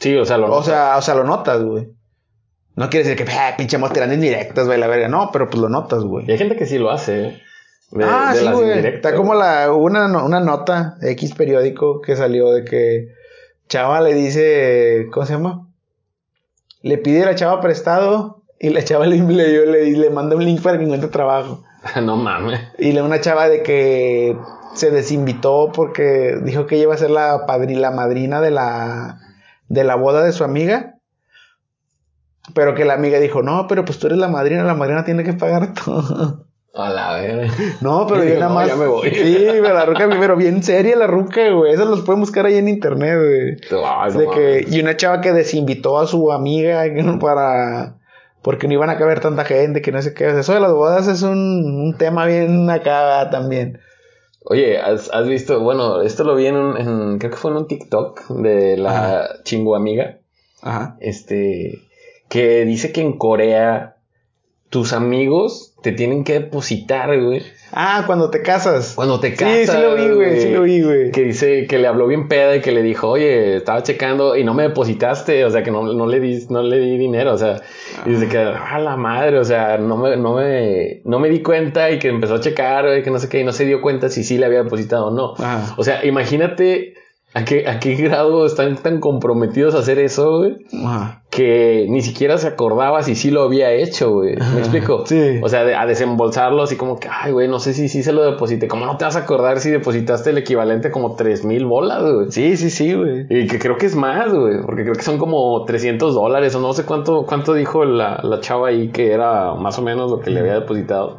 [0.00, 0.66] Sí, o sea, lo O notas.
[0.66, 1.88] sea, o sea, lo notas, güey.
[2.76, 5.08] No quiere decir que, ah, pinche tirando indirectas, güey, la verga.
[5.08, 6.26] No, pero pues lo notas, güey.
[6.28, 7.42] Y hay gente que sí lo hace, ¿eh?
[7.90, 8.86] De- ah, de sí, güey.
[8.86, 13.08] Está como la, una, una nota X periódico que salió de que
[13.68, 15.68] Chava le dice, ¿cómo se llama?
[16.82, 20.44] Le pide a la chava prestado y la chava le, le, le, le manda un
[20.44, 21.64] link para que encuentre trabajo.
[22.02, 22.60] no mames.
[22.78, 24.36] Y le una chava de que
[24.74, 29.18] se desinvitó porque dijo que ella iba a ser la padri, la madrina de la,
[29.68, 30.94] de la boda de su amiga.
[32.54, 35.24] Pero que la amiga dijo, no, pero pues tú eres la madrina, la madrina tiene
[35.24, 36.45] que pagar todo.
[36.76, 37.52] A la verga.
[37.80, 38.68] No, pero yo nada "No, más.
[38.68, 39.08] ya me voy".
[39.10, 41.72] Sí, pero la ruca, pero bien seria la ruca, güey.
[41.72, 43.56] Eso los pueden buscar ahí en internet, güey.
[43.82, 46.84] No de que, y una chava que desinvitó a su amiga
[47.20, 47.94] para.
[48.42, 50.28] Porque no iban a caber tanta gente, que no sé qué.
[50.28, 51.32] Eso de las bodas es un,
[51.82, 53.80] un tema bien acá también.
[54.44, 55.58] Oye, ¿has, has visto?
[55.60, 59.30] Bueno, esto lo vi en, un- en- Creo que fue en un TikTok de la
[59.42, 60.18] chingo amiga.
[60.62, 60.96] Ajá.
[61.00, 61.80] Este.
[62.28, 63.95] Que dice que en Corea
[64.76, 67.42] tus amigos te tienen que depositar, güey.
[67.72, 68.92] Ah, cuando te casas.
[68.94, 69.70] Cuando te Sí, casas.
[69.76, 71.10] sí lo vi, güey, sí lo vi, güey.
[71.12, 74.44] Que dice que le habló bien peda y que le dijo, oye, estaba checando y
[74.44, 77.38] no me depositaste, o sea, que no, no le di, no le di dinero, o
[77.38, 77.62] sea,
[78.04, 81.40] y dice que, a la madre, o sea, no me, no me, no me di
[81.42, 83.80] cuenta y que empezó a checar, güey, que no sé qué, y no se dio
[83.80, 85.34] cuenta si sí le había depositado o no.
[85.78, 86.92] O sea, imagínate
[87.34, 90.56] ¿A qué, ¿A qué grado están tan comprometidos a hacer eso, güey?
[90.84, 91.22] Ajá.
[91.28, 94.36] Que ni siquiera se acordaba si sí lo había hecho, güey.
[94.36, 95.04] ¿Me explico?
[95.04, 95.40] Sí.
[95.42, 98.14] O sea, de- a desembolsarlo así como que, ay, güey, no sé si sí se
[98.14, 98.68] lo deposité.
[98.68, 102.30] ¿Cómo no te vas a acordar si depositaste el equivalente como tres mil bolas, güey?
[102.32, 103.26] Sí, sí, sí, güey.
[103.28, 106.60] Y que creo que es más, güey, porque creo que son como 300 dólares o
[106.60, 110.20] no sé cuánto, cuánto dijo la, la chava ahí que era más o menos lo
[110.20, 111.18] que le había depositado.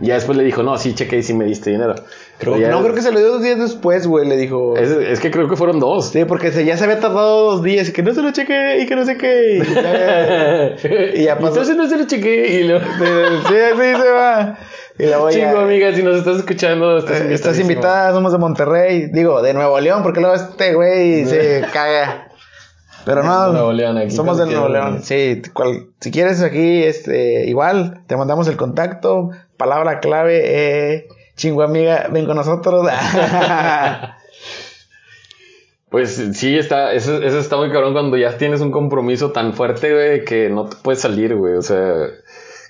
[0.00, 1.94] Y ya después le dijo, no, sí, cheque y sí me diste dinero.
[2.38, 4.26] Creo, ya- no, creo que se lo dio dos días después, güey.
[4.28, 4.76] Le dijo.
[4.76, 6.10] Es, es que creo que fueron dos.
[6.10, 8.78] Sí, porque se, ya se había tardado dos días y que no se lo cheque
[8.80, 9.58] y que no sé qué.
[9.58, 11.48] Y ya, y ya pasó.
[11.48, 12.80] Entonces no se lo chequé y lo...
[12.80, 12.84] sí,
[13.48, 14.58] sí, se va.
[14.98, 15.36] Y luego ya.
[15.50, 19.06] Chingo, amiga, si nos estás escuchando, estás, eh, Estás invitada, somos de Monterrey.
[19.12, 22.28] Digo, de Nuevo León, porque luego este güey se caga.
[23.04, 24.72] Pero no, De Nuevo León, aquí somos de cuando Nuevo.
[24.90, 25.02] León.
[25.02, 31.62] Sí, cual- si quieres aquí, este, igual, te mandamos el contacto, palabra clave, eh, chingo
[31.62, 32.88] amiga, ven con nosotros.
[35.90, 39.92] Pues sí, está, eso, eso está muy cabrón cuando ya tienes un compromiso tan fuerte,
[39.94, 41.54] güey, que no te puedes salir, güey.
[41.54, 41.94] O sea,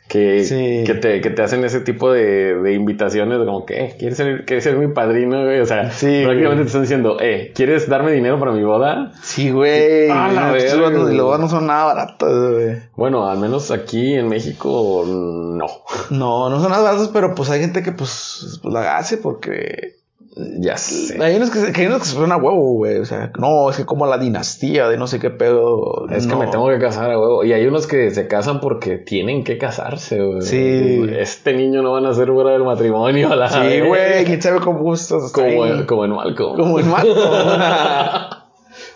[0.09, 0.85] que, Sí.
[0.87, 4.17] que, te, que te hacen ese tipo de, de invitaciones, de como que, eh, ¿quieres
[4.19, 5.61] ser, quieres ser mi padrino, güey?
[5.61, 6.57] O sea, Sí, prácticamente güey.
[6.59, 9.13] te están diciendo, eh, ¿quieres darme dinero para mi boda?
[9.23, 10.11] sí, güey.
[10.11, 10.63] Ah, la güey.
[10.93, 12.77] los bodas no son nada baratos, güey.
[12.97, 15.67] Bueno, al menos aquí en México, no.
[16.11, 19.97] No, no son nada baratos, pero pues hay gente que pues, pues la hace porque
[20.37, 21.23] Ya sé.
[21.23, 22.99] Hay unos que, se- que hay unos que se ponen a huevo, güey.
[22.99, 26.09] O sea, no, es que como la dinastía de no sé qué pedo.
[26.11, 27.45] Es que me tengo que casar a huevo.
[27.45, 30.43] Y hay unos que se casan porque tienen que casarse, güey.
[30.43, 31.07] Sí.
[31.19, 33.33] Este niño no van a ser fuera del matrimonio.
[33.33, 35.31] A la Sí, güey, quién sabe con gustos.
[35.31, 36.57] Como, en- como en Malcolm.
[36.57, 37.15] como en Marco.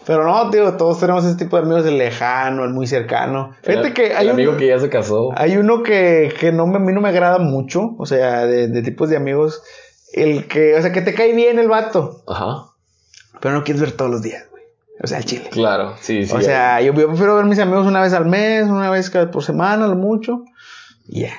[0.07, 3.53] Pero no, tío, todos tenemos ese tipo de amigos, el lejano, el muy cercano.
[3.63, 5.31] Fíjate El- que hay el un, amigo que ya se casó.
[5.37, 8.69] hay uno que, que no me, a mí no me agrada mucho, o sea, de,
[8.69, 9.63] de tipos de amigos.
[10.13, 12.73] El que, o sea, que te cae bien el vato, Ajá.
[13.41, 14.63] pero no quieres ver todos los días, güey.
[15.03, 15.49] O sea, el chile.
[15.51, 16.35] Claro, sí, sí.
[16.35, 19.11] o sea, yo, yo prefiero ver a mis amigos una vez al mes, una vez
[19.11, 20.45] cada por semana, lo mucho.
[21.07, 21.35] Y ya.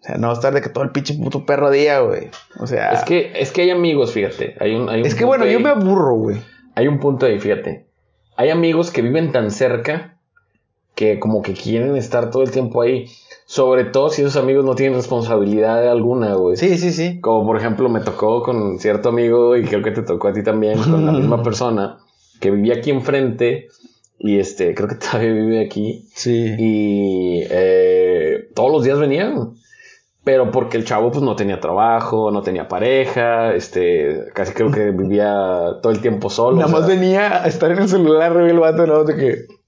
[0.00, 2.28] O sea, no estar de que todo el pinche puto perro día, güey.
[2.58, 4.56] O sea, es que, es que hay amigos, fíjate.
[4.58, 6.42] Hay un, hay un es que bueno, yo me aburro, güey.
[6.74, 7.86] Hay un punto ahí, fíjate.
[8.36, 10.18] Hay amigos que viven tan cerca
[10.96, 13.06] que como que quieren estar todo el tiempo ahí.
[13.52, 16.56] Sobre todo si esos amigos no tienen responsabilidad alguna, güey.
[16.56, 17.20] Sí, sí, sí.
[17.20, 20.42] Como por ejemplo me tocó con cierto amigo y creo que te tocó a ti
[20.42, 21.98] también con la misma persona
[22.40, 23.68] que vivía aquí enfrente
[24.18, 26.54] y este creo que todavía vive aquí Sí.
[26.58, 29.52] y eh, todos los días venían
[30.24, 34.92] pero porque el chavo pues no tenía trabajo no tenía pareja este casi creo que
[34.92, 35.34] vivía
[35.82, 38.86] todo el tiempo solo Nada más sea, venía a estar en el celular, el vato,
[38.86, 39.61] no, de que...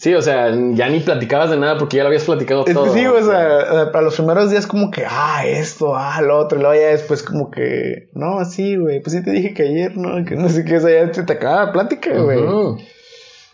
[0.00, 2.92] sí o sea ya ni platicabas de nada porque ya lo habías platicado Es todo
[2.92, 6.62] sí, o sea, para los primeros días como que, ah, esto, ah, lo otro, y
[6.62, 10.24] luego ya después como que, no, sí, güey, pues sí te dije que ayer, ¿no?
[10.24, 12.40] Que no sé qué, o sea, ya te, te acaba la plática, güey.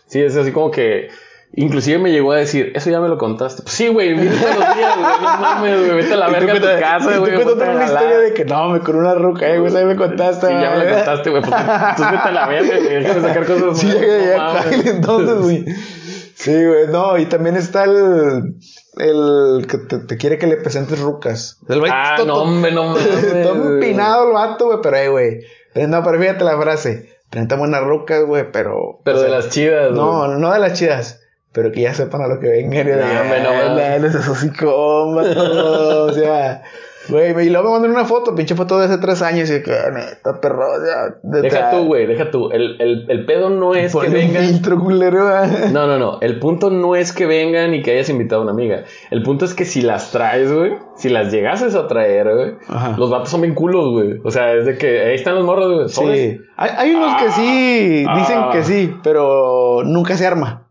[0.07, 1.09] Sí, es así como que.
[1.53, 3.63] Inclusive me llegó a decir, eso ya me lo contaste.
[3.63, 5.11] Pues sí, güey, vienes todos los días, güey.
[5.21, 5.95] No mames, güey.
[5.95, 7.35] Vete a la verga a tu casa, güey.
[7.35, 9.87] Tú cuéntame una historia de que no, me con una ruca, eh, güey, ¿sabes?
[9.87, 10.47] me contaste.
[10.47, 11.41] Sí, ya me lo contaste, güey.
[11.41, 11.55] Pues
[11.95, 13.03] tú vete a la verga, güey.
[13.03, 13.79] Déjame sacar cosas.
[13.79, 15.65] Sí, ya, ya, entonces, güey.
[16.47, 18.55] Sí, güey, no, y también está el,
[18.97, 21.59] el que te, te quiere que le presentes rucas.
[21.67, 22.95] El vato Ah, no, hombre, no.
[23.43, 25.39] Todo empinado el vato, güey, pero, eh, güey.
[25.73, 27.09] Pero No, pero fíjate la frase.
[27.29, 29.01] Presenta buenas rucas, güey, pero.
[29.03, 30.39] Pero o de las chidas, No, güey.
[30.39, 31.21] no de las chidas.
[31.51, 36.13] Pero que ya sepan a lo que de, No, hombre, no, no, hocicón, vato", O
[36.13, 36.63] sea,
[37.09, 39.49] güey, y luego me mandan una foto, pinche foto de hace tres años.
[39.49, 42.49] Y que, "Ah, neta, perro, de- Deja tú, güey, deja tú.
[42.51, 44.43] El, el, el pedo no es que un vengan.
[44.43, 45.47] filtro culero, ah.
[45.71, 46.19] No, no, no.
[46.21, 48.83] El punto no es que vengan y que hayas invitado a una amiga.
[49.11, 52.53] El punto es que si las traes, güey, si las llegases a traer, güey,
[52.97, 54.19] los vatos son bien culos, güey.
[54.23, 56.17] O sea, es de que ahí están los morros, güey.
[56.31, 56.41] Sí.
[56.55, 58.49] Hay, hay unos que sí dicen Ah.
[58.51, 60.63] que sí, pero nunca se arma.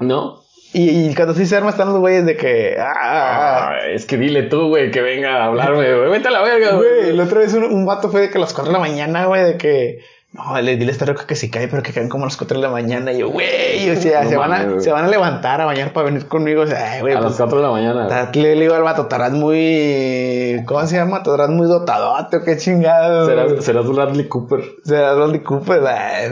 [0.00, 0.40] ¿No?
[0.74, 2.76] Y, y cuando sí se arma están los güeyes de que.
[2.80, 6.10] ah, ah, Ah, es que dile tú, güey, que venga a hablarme, güey.
[6.10, 6.76] Vete a la verga, ah.
[6.76, 7.02] güey.
[7.02, 8.84] Güey, la otra vez un, un vato fue de que a las 4 de la
[8.84, 10.00] mañana, güey, de que.
[10.34, 12.36] No, le dile a esta roca que si cae, pero que caen como a las
[12.36, 13.12] 4 de la mañana.
[13.12, 14.80] Y yo, güey, o sea, No se, van a, güey.
[14.80, 16.62] se van a levantar a bañar para venir conmigo.
[16.62, 18.30] O sea, güey, A las pues, 4 de la mañana.
[18.34, 20.60] le digo al vato, estarás muy.
[20.66, 21.18] ¿Cómo se llama?
[21.18, 23.26] Estarás muy dotadote o qué chingado.
[23.26, 24.60] Serás, serás Bradley Cooper.
[24.82, 25.80] Serás Bradley Cooper.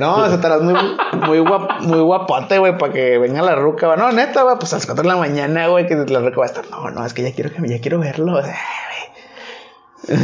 [0.00, 0.74] No, o sea, estarás muy,
[1.24, 3.98] muy, guap, muy guapote, güey, para que venga la güey.
[3.98, 6.46] No, neta, güey, pues a las 4 de la mañana, güey, que la ruca va
[6.46, 6.64] a estar.
[6.72, 8.34] No, no, es que ya quiero, que, ya quiero verlo.
[8.36, 8.56] o sea,
[10.08, 10.18] güey.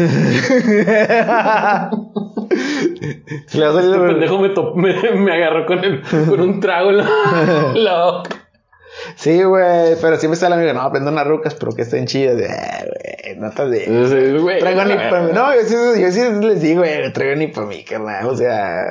[3.54, 6.40] Le va a salir Este el- pendejo me, to- me, me agarró con, el, con
[6.40, 6.98] un trago en
[7.84, 8.30] la, boca.
[9.16, 12.36] Sí, güey, pero siempre está el amigo, no, aprendo unas rucas, pero que estén chidas.
[12.40, 13.84] Eh, güey, no te digo.
[13.86, 15.30] Entonces, güey, Traigo ni para mí.
[15.32, 18.26] No, yo sí, yo sí les digo, güey, traigo ni para mí, carnal.
[18.26, 18.84] O sea,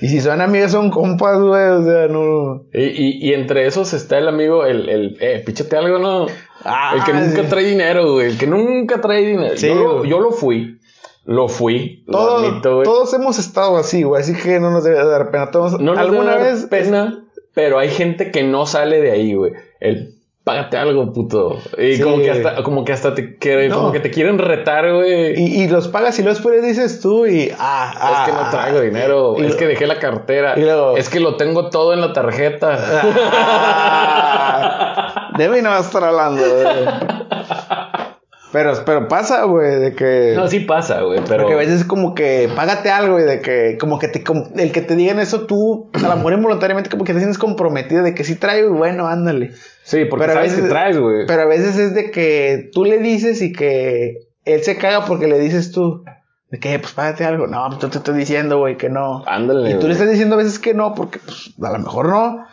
[0.00, 1.64] Y si son amigas, son compas, güey.
[1.68, 2.64] O sea, no.
[2.72, 6.26] Y, y, y entre esos está el amigo, el, el eh, píchate algo, ¿no?
[6.64, 7.48] Ah, el que nunca sí.
[7.48, 8.26] trae dinero, güey.
[8.28, 9.56] El que nunca trae dinero.
[9.56, 10.80] Sí, yo lo fui.
[11.24, 12.02] Lo fui.
[12.06, 12.84] Lo Todo- admito, güey.
[12.84, 14.20] todos hemos estado así, güey.
[14.22, 15.50] Así que no nos debe dar pena.
[15.50, 16.66] Todos, No nos alguna debe dar vez.
[16.66, 19.52] pena, pero hay gente que no sale de ahí, güey.
[19.80, 20.14] El
[20.44, 21.58] págate algo, puto.
[21.78, 22.02] Y Sí.
[22.02, 23.76] como que hasta, como que hasta te quieren, No.
[23.76, 25.40] como que te quieren retar, güey.
[25.40, 27.52] Y, y los pagas y luego después dices tú y.
[27.56, 30.96] Ah, ah, es que no traigo dinero, y es que dejé la cartera, y luego-
[30.96, 32.76] es que lo tengo todo en la tarjeta.
[33.94, 37.21] Ah, de mí no vas a estar hablando, güey.
[38.52, 40.34] Pero, pero pasa, güey, de que.
[40.36, 43.40] no, sí pasa, güey, pero Porque a veces es como que págate algo y de
[43.40, 46.90] que, como que te, com- el que te digan eso tú, a lo mejor involuntariamente
[46.90, 49.52] como que te sientes comprometido de que sí traigo y bueno, ándale.
[49.84, 51.26] sí, porque pero a sabes veces- que traes, güey.
[51.26, 55.26] Pero a veces es de que tú le dices y que él se caga porque
[55.28, 56.04] le dices tú.
[56.50, 57.46] De que, pues págate algo.
[57.46, 59.24] No, pues yo te estoy diciendo, güey, que no.
[59.26, 59.70] Ándale.
[59.70, 62.44] Y tú le estás diciendo a veces que no, porque pues a lo mejor no.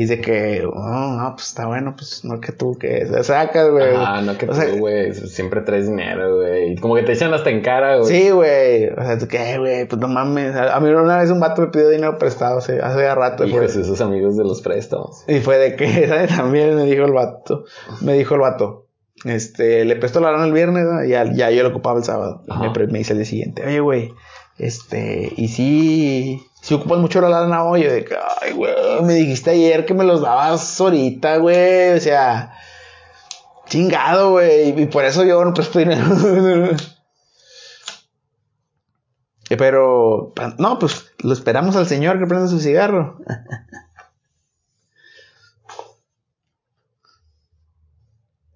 [0.00, 3.94] Y de que, oh, no, pues está bueno, pues no que tú, que sacas, güey.
[3.96, 6.74] Ah, no que O tú, güey, siempre traes dinero, güey.
[6.74, 8.06] Y como que te echan hasta en cara, güey.
[8.08, 8.90] Sí, güey.
[8.90, 10.54] O sea, de que, "Eh, güey, pues no mames.
[10.54, 13.44] A mí una vez un vato me pidió dinero prestado hace, hace ya rato.
[13.44, 15.24] Hijos, fue- esos amigos de los préstamos.
[15.26, 16.28] Y fue de que, ¿sabes?
[16.36, 17.64] También me dijo el vato.
[18.00, 18.86] Me dijo el vato.
[19.24, 21.02] Este, le prestó la lana el viernes, ¿no?
[21.04, 22.44] y ya, ya yo lo ocupaba el sábado.
[22.46, 24.12] Y me, me dice el día siguiente, oye, güey,
[24.58, 29.50] este, y si, si ocupas mucho la lana hoy, de que, ay, güey, me dijiste
[29.50, 32.52] ayer que me los dabas ahorita, güey, o sea,
[33.66, 36.04] chingado, güey, y por eso yo no presto dinero.
[39.56, 43.18] Pero, no, pues lo esperamos al señor que prenda su cigarro.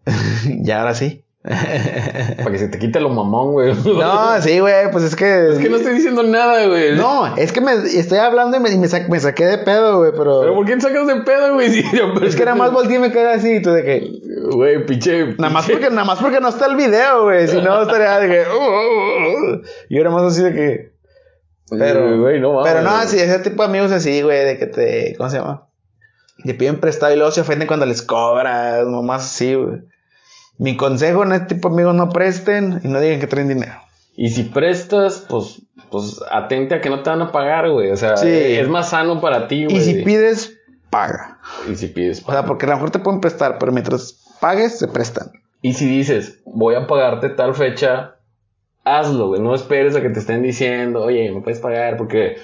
[0.62, 1.24] ya ahora sí.
[1.44, 3.74] Para que se te quite lo mamón, güey.
[3.84, 5.48] No, sí, güey, pues es que.
[5.52, 6.94] Es que no estoy diciendo nada, güey.
[6.94, 10.12] No, es que me estoy hablando y me, me, sa- me saqué de pedo, güey,
[10.16, 10.40] pero.
[10.40, 11.82] Pero ¿por qué te sacas de pedo, güey?
[11.92, 14.20] Yo- es que nada más volteé y me quedé así, tú de que.
[14.52, 15.34] Güey, pinche.
[15.38, 17.48] Nada más porque, nada más porque no está el video, güey.
[17.48, 18.44] Si no estaría de que.
[18.48, 19.62] "Uh, uh, uh".
[19.88, 20.92] Y ahora más así de que.
[21.70, 22.70] Pero, Güey, no mames.
[22.72, 25.14] pero no, sí, ese tipo de amigos así, güey, de que te.
[25.16, 25.66] ¿Cómo se llama?
[26.44, 29.78] Te piden prestado y luego se ofenden cuando les cobras, nomás así, güey.
[30.58, 33.72] Mi consejo en este tipo de amigos no presten y no digan que traen dinero.
[34.14, 37.90] Y si prestas, pues, pues atente a que no te van a pagar, güey.
[37.90, 38.28] O sea, Sí.
[38.28, 39.76] es más sano para ti, güey.
[39.76, 40.58] Y si pides,
[40.90, 41.38] paga.
[41.70, 42.22] Y si pides.
[42.26, 45.32] O sea, porque a lo mejor te pueden prestar, pero mientras pagues, se prestan.
[45.62, 48.16] Y si dices, voy a pagarte tal fecha,
[48.84, 49.40] hazlo, güey.
[49.40, 52.36] No esperes a que te estén diciendo, oye, me puedes pagar, porque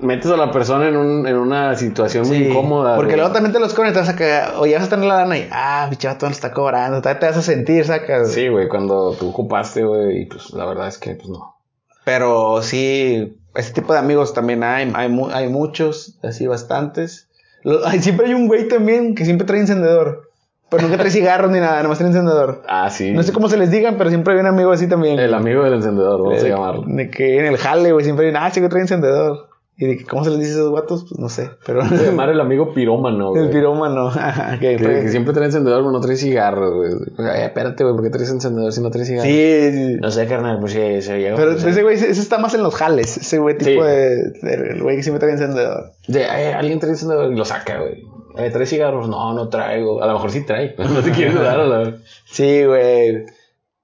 [0.00, 2.96] metes a la persona en, un, en una situación muy Sí, incómoda.
[2.96, 3.18] Porque güey.
[3.18, 4.60] luego también te los cobran y te vas a.
[4.60, 7.00] O ya vas a tener la lana y, ah, mi chaval, todo lo está cobrando.
[7.02, 8.32] Te vas a sentir, sacas.
[8.32, 11.56] Sí, güey, cuando tú ocupaste, güey, y pues la verdad es que, pues no.
[12.04, 14.90] Pero sí, ese tipo de amigos también hay.
[14.94, 17.28] Hay, hay muchos, así bastantes.
[17.62, 20.30] Lo- siempre hay un güey también que siempre trae encendedor.
[20.68, 22.62] Pero nunca trae cigarros ni nada, nomás trae encendedor.
[22.66, 23.12] Ah, sí.
[23.12, 25.18] No sé cómo se les digan, pero siempre hay un amigo así también.
[25.20, 26.84] El amigo del encendedor, vamos a de, llamarlo.
[26.86, 29.48] de que en el jale, güey, siempre hay, ah, chico, trae encendedor.
[29.78, 31.04] Y de que, ¿cómo se les dice a esos guatos?
[31.08, 31.82] Pues no sé, pero...
[31.82, 33.44] A llamar el amigo pirómano, güey.
[33.44, 34.10] el pirómano.
[34.60, 36.90] que, Que, que siempre trae encendedor, pero no trae cigarro, güey.
[37.18, 39.24] Ay, espérate, güey, ¿por qué traes encendedor si no traes cigarro?
[39.26, 39.96] Sí, sí.
[40.00, 41.36] No sé, carnal, pues sí, se llega.
[41.36, 43.16] Pero pues, ese güey, ese está más en los jales.
[43.16, 43.88] Ese güey tipo Sí.
[43.88, 44.32] de,
[44.72, 45.92] El güey que siempre trae encendedor.
[46.06, 48.04] De, "Ay, alguien trae encendedor y lo saca, güey.
[48.38, 49.08] Eh, ¿Trae cigarros?
[49.08, 50.02] No, no traigo.
[50.02, 50.74] A lo mejor sí trae.
[50.78, 51.96] No te quieres dar a la...
[52.24, 53.26] Sí, güey.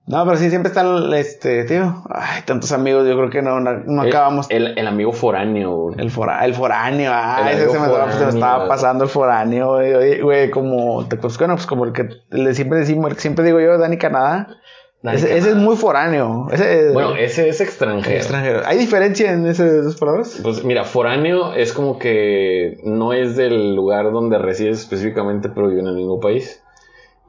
[0.08, 2.02] No, pero sí, siempre están, este, tío.
[2.08, 4.46] Ay, tantos amigos, yo creo que no, no, no acabamos.
[4.48, 5.96] El, amigo foráneo, güey.
[5.98, 8.68] El, fora, el foráneo, ah, El ese se me, estaba- se me estaba foráneo.
[8.68, 12.78] pasando el foráneo, güey, güey, como, te- pues bueno, pues como el que le siempre
[12.78, 14.48] decimos, el que siempre digo yo, Dani Canadá.
[15.02, 15.38] Dani ese, Canadá.
[15.46, 16.48] ese es muy foráneo.
[16.52, 18.16] Ese, Bueno, ese es extranjero.
[18.16, 18.62] extranjero.
[18.64, 20.40] ¿Hay diferencia en esas palabras?
[20.42, 25.80] Pues mira, foráneo es como que no es del lugar donde resides específicamente, pero vive
[25.82, 26.62] en el mismo país.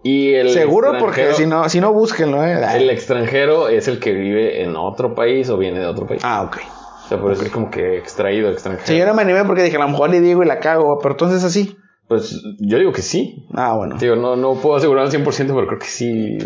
[0.01, 2.57] Y el Seguro, porque si no, si no, búsquenlo, eh.
[2.75, 6.21] El extranjero es el que vive en otro país o viene de otro país.
[6.23, 6.57] Ah, ok.
[7.05, 8.87] O sea, por eso es como que extraído extranjero.
[8.87, 10.99] Sí, yo no me animé porque dije, a lo mejor le digo y la cago,
[11.01, 11.75] pero entonces así.
[12.07, 13.45] Pues yo digo que sí.
[13.53, 13.97] Ah, bueno.
[13.99, 16.37] Digo, no, no puedo asegurar al 100%, pero creo que sí.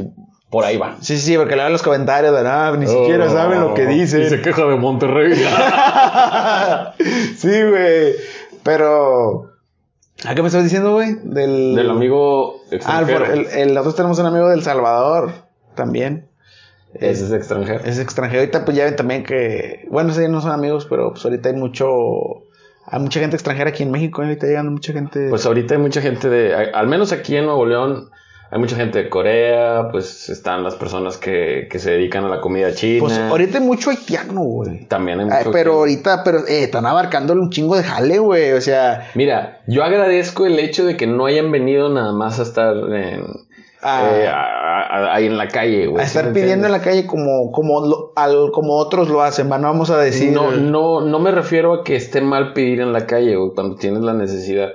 [0.50, 0.98] Por ahí va.
[1.02, 3.74] Sí, sí, sí, porque le dan los comentarios de nada, ni siquiera Oh, saben lo
[3.74, 4.30] que Y dicen.
[4.30, 5.34] se queja de Monterrey.
[7.38, 8.14] sí, güey.
[8.64, 9.53] Pero.
[10.26, 11.16] ¿A qué me estás diciendo, güey?
[11.24, 11.76] Del.
[11.76, 13.26] Del amigo Ah, el, extranjero.
[13.26, 15.32] el- el- nosotros tenemos un amigo del Salvador
[15.76, 16.28] también.
[16.94, 17.80] Ese es extranjero.
[17.86, 18.42] Es extranjero.
[18.42, 19.88] Ahorita, pues ya ven también que.
[19.90, 21.88] Bueno, sí, no son amigos, pero pues ahorita hay mucho.
[22.86, 24.22] Hay mucha gente extranjera aquí en México.
[24.22, 24.26] ¿eh?
[24.26, 25.28] Ahorita llegando mucha gente.
[25.30, 26.54] Pues ahorita hay mucha gente de.
[26.54, 28.10] Al menos aquí en Nuevo León.
[28.54, 32.40] Hay mucha gente de Corea, pues están las personas que, que se dedican a la
[32.40, 33.00] comida china.
[33.00, 34.86] Pues ahorita hay mucho haitiano, güey.
[34.86, 38.20] También hay Ay, mucho pero que- ahorita, pero eh, están abarcándole un chingo de jale,
[38.20, 38.52] güey.
[38.52, 42.44] O sea, Mira, yo agradezco el hecho de que no hayan venido nada más a
[42.44, 43.24] estar en,
[43.82, 46.02] a, eh, a- a- ahí en la calle, güey.
[46.02, 49.24] a estar ¿sí me pidiendo en la calle como, como, lo- al- como otros lo
[49.24, 50.32] hacen, va, no vamos a decir.
[50.32, 53.78] No, no, no me refiero a que esté mal pedir en la calle, güey, cuando
[53.78, 54.70] tienes la necesidad.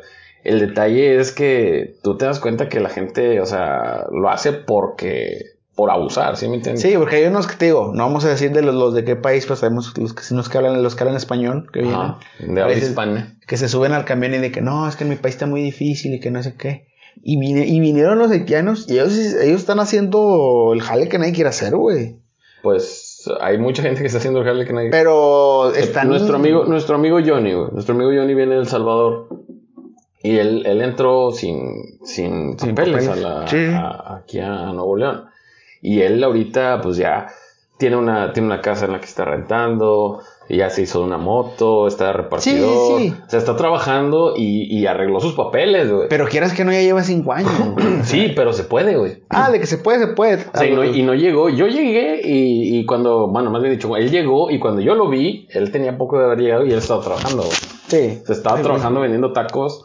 [0.45, 4.53] El detalle es que tú te das cuenta que la gente, o sea, lo hace
[4.53, 5.39] porque,
[5.74, 6.82] por abusar, ¿sí me entiendes?
[6.82, 9.05] Sí, porque hay unos que te digo, no vamos a decir de los, los de
[9.05, 11.99] qué país, pero sabemos los que, los que hablan, los que hablan español, que vienen,
[12.39, 13.36] de habla hispana.
[13.47, 15.47] que se suben al camión y de que no, es que en mi país está
[15.47, 16.86] muy difícil y que no sé qué.
[17.20, 21.32] Y, vine- y vinieron los haitianos y ellos, ellos están haciendo el jale que nadie
[21.32, 22.16] quiere hacer, güey.
[22.62, 24.91] Pues hay mucha gente que está haciendo el jale que nadie...
[24.91, 26.09] Pero están...
[26.09, 27.68] Nuestro amigo, nuestro amigo Johnny, güey.
[27.72, 29.28] Nuestro amigo Johnny viene de El Salvador.
[30.22, 33.66] Y él, él entró sin, sin, Sin papeles, a la- Sí.
[33.72, 35.24] a- aquí a Nuevo León.
[35.80, 37.28] Y él ahorita, pues ya
[37.78, 41.86] tiene una, tiene una casa en la que está rentando, ya se hizo una moto,
[41.86, 42.98] está repartidor.
[43.00, 43.14] sí.
[43.24, 46.08] O sea, está trabajando y, y arregló sus papeles, güey.
[46.08, 47.52] Pero quieras que no, ya lleva cinco años.
[48.02, 49.22] Sí, pero se puede, güey.
[49.28, 50.44] ah, de que se puede, se puede.
[50.52, 51.48] O sea, y, no, y no llegó.
[51.50, 55.08] Yo llegué y, y cuando, bueno, más bien dicho, él llegó y cuando yo lo
[55.08, 57.42] vi, él tenía poco de haber llegado y él estaba trabajando.
[57.44, 57.54] güey.
[57.86, 58.20] Sí.
[58.26, 59.84] Se estaba trabajando vendiendo tacos,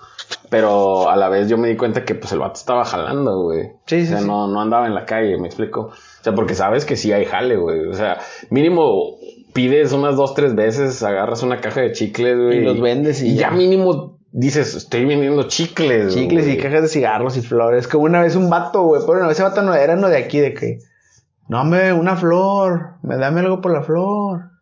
[0.49, 3.71] pero a la vez yo me di cuenta que pues el vato estaba jalando, güey.
[3.85, 4.27] Sí, sí, O sea, sí.
[4.27, 5.81] no, no andaba en la calle, me explico.
[5.91, 7.87] O sea, porque sabes que sí hay jale, güey.
[7.87, 8.19] O sea,
[8.49, 9.17] mínimo
[9.53, 12.57] pides unas dos, tres veces, agarras una caja de chicles, güey.
[12.59, 13.51] Y los vendes y ya ya.
[13.51, 16.13] mínimo dices, estoy vendiendo chicles.
[16.13, 17.87] Chicles y cajas de cigarros y flores.
[17.87, 19.01] Como una vez un vato, güey.
[19.05, 20.79] Pero no, ese vato no era uno de aquí, de que.
[21.47, 22.95] No, me una flor.
[23.03, 24.52] Me dame algo por la flor.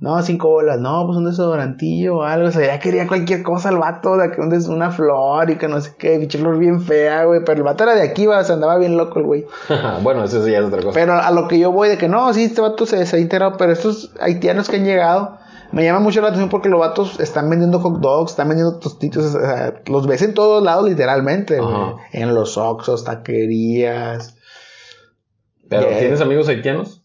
[0.00, 0.80] No, cinco bolas.
[0.80, 2.48] No, pues un desodorantillo o algo.
[2.48, 4.16] O sea, ya quería cualquier cosa el vato.
[4.16, 6.18] De que un des- una flor y que no sé qué.
[6.18, 7.40] Pinche flor bien fea, güey.
[7.44, 8.38] Pero el vato era de aquí, güey.
[8.38, 9.46] O sea, andaba bien loco el güey.
[10.02, 10.94] bueno, eso sí ya es otra cosa.
[10.98, 13.20] Pero a lo que yo voy de que no, sí, este vato se, se ha
[13.20, 15.36] integrado, pero estos haitianos que han llegado,
[15.72, 19.34] me llama mucho la atención porque los vatos están vendiendo hot dogs, están vendiendo tostitos,
[19.34, 21.74] o sea, los ves en todos lados literalmente, güey.
[22.12, 24.34] En los oxos, taquerías.
[25.68, 25.98] Pero, Yeah.
[26.00, 27.02] ¿tienes amigos haitianos?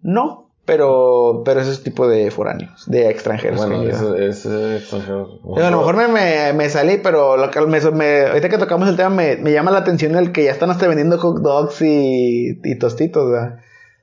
[0.00, 3.58] No, pero, pero ese es tipo de foráneos, de extranjeros.
[3.58, 4.22] Bueno, que es, llegan.
[4.22, 4.46] es,
[4.82, 5.28] extranjero.
[5.42, 8.58] Digo, a lo mejor me, me, me salí, pero lo que me, me- ahorita que
[8.58, 11.38] tocamos el tema me, me llama la atención el que ya están hasta vendiendo hot
[11.42, 13.58] dogs y, y tostitos, ¿verdad?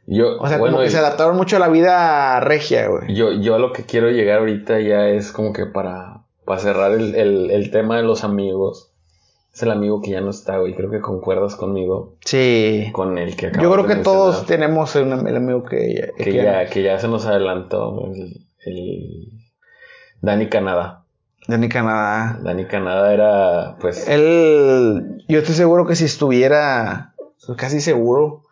[0.08, 3.14] Yo, O sea, bueno, como que y- se adaptaron mucho a la vida regia, güey.
[3.16, 6.92] Yo, yo a lo que quiero llegar ahorita ya es como que para, para cerrar
[6.92, 8.91] el, el, el tema de los amigos.
[9.54, 10.74] Es el amigo que ya no está, güey.
[10.76, 12.16] Creo que concuerdas conmigo.
[12.24, 12.90] Sí.
[12.94, 16.66] Con el que acabas Yo creo de que todos tenemos el amigo que, Que ya,
[16.68, 18.06] que ya se nos adelantó.
[18.14, 19.28] El, el
[20.22, 21.04] Dani Canadá.
[21.48, 22.40] de ni Canadá.
[22.42, 24.08] Dani Canadá era, pues.
[24.08, 27.14] Él, yo estoy seguro que si estuviera,
[27.58, 28.44] casi seguro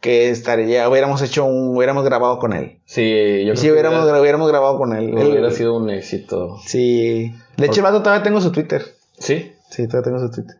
[0.00, 2.78] que estaría, hubiéramos hecho un, hubiéramos grabado con él.
[2.84, 5.18] sí, yo creo Si que hubiéramos, hubiera, gra- hubiéramos grabado con él.
[5.18, 6.58] Él- hubiera sido un éxito.
[6.64, 7.34] Sí.
[7.56, 8.82] De hecho, el vato todavía tengo su Twitter.
[9.18, 9.52] Sí.
[9.70, 10.56] Sí, todavía tengo su Twitter.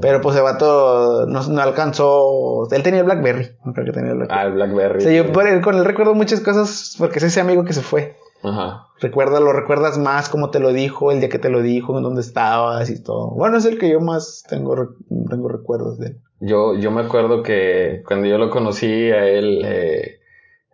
[0.00, 2.68] Pero pues el vato no, no alcanzó.
[2.70, 3.50] Él tenía el Blackberry.
[3.64, 4.40] No creo que tenía el Blackberry.
[4.40, 4.98] Ah, el Blackberry.
[4.98, 7.72] O sea, yo por él- con él recuerdo muchas cosas porque es ese amigo que
[7.72, 8.16] se fue.
[8.42, 8.86] Ajá.
[9.00, 12.04] Recuerda, lo recuerdas más cómo te lo dijo, el día que te lo dijo, en
[12.04, 13.30] dónde estabas y todo.
[13.32, 14.94] Bueno, es el que yo más tengo,
[15.28, 16.16] tengo recuerdos de él.
[16.40, 20.19] Yo, yo me acuerdo que cuando yo lo conocí a él, eh,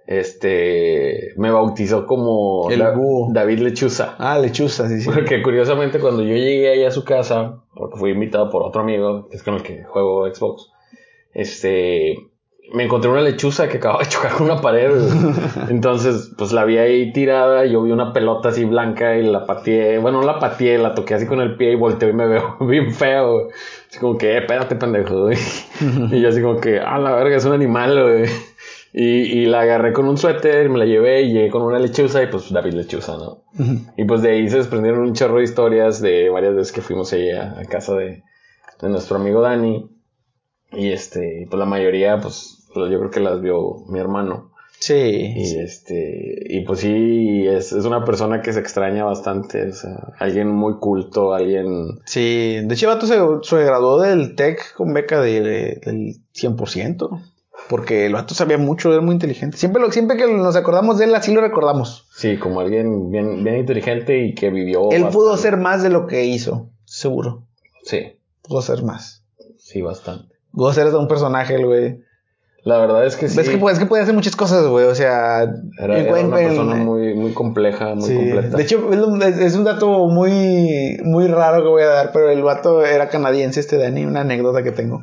[0.07, 3.33] este, me bautizó como El Da- búho.
[3.33, 4.15] David Lechuza.
[4.19, 5.11] Ah, lechuza, sí, sí.
[5.13, 9.29] Porque curiosamente cuando yo llegué ahí a su casa, porque fui invitado por otro amigo,
[9.29, 10.71] que es con el que juego Xbox,
[11.35, 12.17] este,
[12.73, 14.91] me encontré una lechuza que acababa de chocar con una pared.
[15.71, 19.99] Entonces, pues la vi ahí tirada, yo vi una pelota así blanca y la pateé,
[19.99, 22.57] bueno, no la pateé, la toqué así con el pie y volteé y me veo
[22.61, 23.49] bien feo.
[23.89, 25.23] Así como que, "Eh, espérate, pendejo.
[25.25, 25.39] güey.
[26.13, 28.25] y yo así como que, ah, la verga, es un animal, güey.
[28.99, 29.05] Y,
[29.43, 32.29] y la agarré con un suéter, me la llevé y llegué con una lechuza y
[32.29, 33.43] pues David Lechuza, ¿no?
[33.99, 37.13] Y pues de ahí se desprendieron un chorro de historias de varias veces que fuimos
[37.13, 38.23] ahí a, a casa de,
[38.81, 39.91] de nuestro amigo Dani.
[40.73, 44.53] Y este, pues la mayoría, pues, pues, yo creo que las vio mi hermano.
[44.79, 44.95] Sí.
[45.37, 50.13] Y este, y pues sí, es, es una persona que se extraña bastante, o sea,
[50.19, 51.99] alguien muy culto, alguien...
[52.07, 52.61] Sí.
[52.65, 57.21] De hecho, vato se, se graduó del TEC con beca de- de- del 100%.
[57.69, 59.57] Porque el vato sabía mucho, era muy inteligente.
[59.57, 62.07] Siempre, lo, siempre que nos acordamos de él, así lo recordamos.
[62.15, 64.91] Sí, como alguien bien, bien inteligente y que vivió...
[64.93, 67.43] él pudo hacer más de lo que hizo, seguro.
[67.85, 69.25] Sí, Pudo hacer más.
[69.59, 70.35] sí, bastante.
[70.53, 72.01] Pudo ser hasta un personaje, güey.
[72.63, 73.37] La verdad es que sí.
[73.37, 74.87] Ves que, es que puede hacer muchas cosas, güey.
[74.87, 75.43] O sea,
[75.81, 78.15] Era, una persona muy, muy compleja, muy sí.
[78.17, 78.57] completa.
[78.57, 82.11] De hecho, es, un- es- es un dato muy, muy raro que voy a dar,
[82.13, 85.03] pero el vato era canadiense, este Dani, una anécdota que tengo.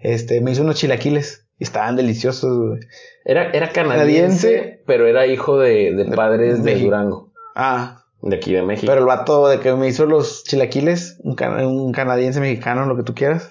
[0.00, 1.46] Este, me hizo unos chilaquiles.
[1.60, 2.80] Y estaban deliciosos, güey.
[3.24, 4.82] Era, era canadiense, Canadiense.
[4.86, 6.74] pero era hijo de, de padres de.
[6.80, 8.90] Durango, Ah, de aquí de México.
[8.90, 12.96] pero el vato de que me hizo los chilaquiles, un, cana- un canadiense mexicano, lo
[12.96, 13.50] que tú quieras.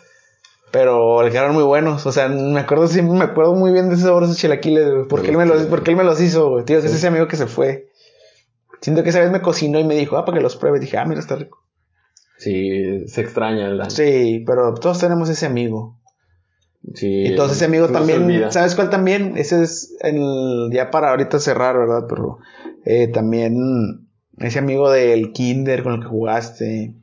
[0.72, 2.06] Pero le quedaron muy buenos.
[2.06, 4.90] O sea, me acuerdo siempre, me acuerdo muy bien de ese sabor de esos chilaquiles,
[4.92, 5.08] güey.
[5.08, 6.66] Porque él me los, porque él me los hizo, güey.
[6.66, 7.88] Tío, es ese amigo que se fue.
[8.82, 10.80] Siento que esa vez me cocinó y me dijo, ah, para que los pruebe.
[10.80, 11.64] Dije, ah, mira, está rico.
[12.38, 13.90] Sí, se extraña daño.
[13.90, 15.99] Sí, pero todos tenemos ese amigo.
[16.94, 18.52] Sí, Entonces ese amigo también.
[18.52, 19.38] ¿sabes cuál también?
[19.38, 22.06] Ese es el, ya para ahorita cerrar, ¿verdad?
[22.08, 22.40] Pero
[22.86, 24.08] eh, también
[24.38, 26.94] ese amigo del kinder con el que jugaste.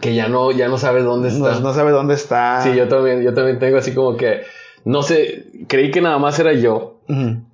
[0.00, 1.52] Que ya no, ya no sabes dónde está.
[1.54, 2.62] No, no sabe dónde está.
[2.62, 4.42] Sí, yo también, yo también tengo así como que,
[4.84, 7.00] no sé, creí que nada más era yo,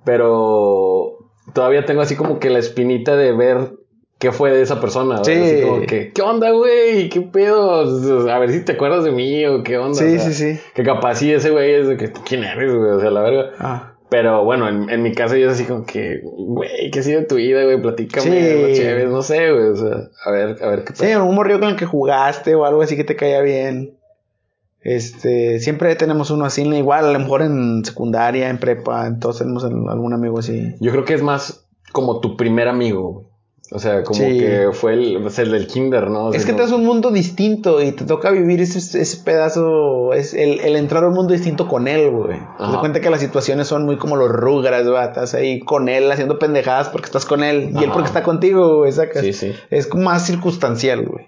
[0.03, 3.78] pero todavía tengo así como que la espinita de ver
[4.19, 5.23] qué fue de esa persona.
[5.23, 5.31] Sí.
[5.31, 7.09] Así como que, ¿qué onda, güey?
[7.09, 8.29] ¿Qué pedo?
[8.31, 9.95] A ver si te acuerdas de mí o qué onda.
[9.97, 10.59] Sí, O sea, sí, sí.
[10.75, 12.91] Que capaz sí ese güey es de que, ¿quién eres, güey?
[12.91, 13.51] O sea, la verga.
[13.59, 13.93] Ah.
[14.09, 17.25] Pero bueno, en, en mi caso yo es así como que, güey, ¿qué ha sido
[17.27, 17.79] tu vida, güey?
[17.79, 18.83] Platícame, Sí.
[19.07, 19.65] no sé, güey.
[19.69, 22.65] O sea, a ver, a ver qué Sí, un morrillo con el que jugaste o
[22.65, 23.95] algo así que te caía bien.
[24.81, 29.63] Este, siempre tenemos uno así, igual, a lo mejor en secundaria, en prepa, entonces tenemos
[29.65, 30.73] algún amigo así.
[30.79, 33.28] Yo creo que es más como tu primer amigo, güey.
[33.71, 34.39] O sea, como Sí.
[34.39, 36.25] que fue el, pues, el del kinder, ¿no?
[36.25, 38.79] O sea, Es que como- te es un mundo distinto y te toca vivir ese,
[38.99, 42.39] ese pedazo, es el, el entrar a un mundo distinto con él, güey.
[42.39, 45.03] Te cuenta que las situaciones son muy como los rugras, güey.
[45.03, 48.77] Estás ahí con él haciendo pendejadas porque estás con él y él porque está contigo,
[48.79, 49.21] güey, sacas.
[49.21, 49.53] Sí, sí.
[49.69, 51.27] Es más circunstancial, güey.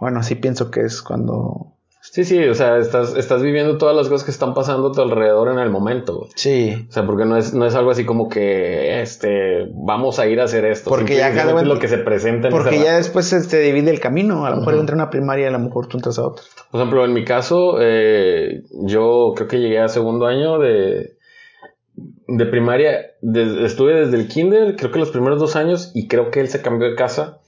[0.00, 1.74] Bueno, así pienso que es cuando...
[2.12, 5.00] Sí, sí, o sea, estás, estás viviendo todas las cosas que están pasando a tu
[5.00, 6.30] alrededor en el momento, güey.
[6.34, 6.86] Sí.
[6.88, 10.40] O sea, porque no es, no es algo así como que, este, vamos a ir
[10.40, 10.90] a hacer esto.
[10.90, 13.92] Porque ya cada vez- lo que se presenta en Porque ya después se te divide
[13.92, 14.44] el camino.
[14.44, 14.78] A lo mejor Ujú.
[14.78, 16.42] él entra una primaria y a lo mejor tú entras a otra.
[16.72, 21.12] Por ejemplo, en mi caso, eh, yo creo que llegué a segundo año de,
[22.26, 22.92] de primaria.
[23.22, 26.48] De- estuve desde el kinder, creo que los primeros dos años, y creo que él
[26.48, 27.38] se cambió de casa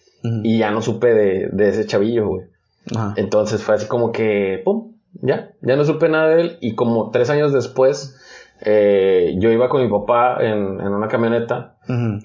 [0.44, 2.46] y ya no supe de, de ese chavillo, güey.
[2.94, 3.14] Ajá.
[3.16, 6.58] Entonces fue así como que, pum, ya, ya no supe nada de él.
[6.60, 8.18] Y como tres años después,
[8.64, 11.76] eh, yo iba con mi papá en, en una camioneta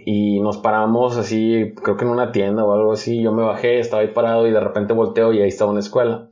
[0.05, 3.21] y nos paramos así, creo que en una tienda o algo así.
[3.21, 6.27] Yo me bajé, estaba ahí parado y de repente volteo y ahí estaba una escuela.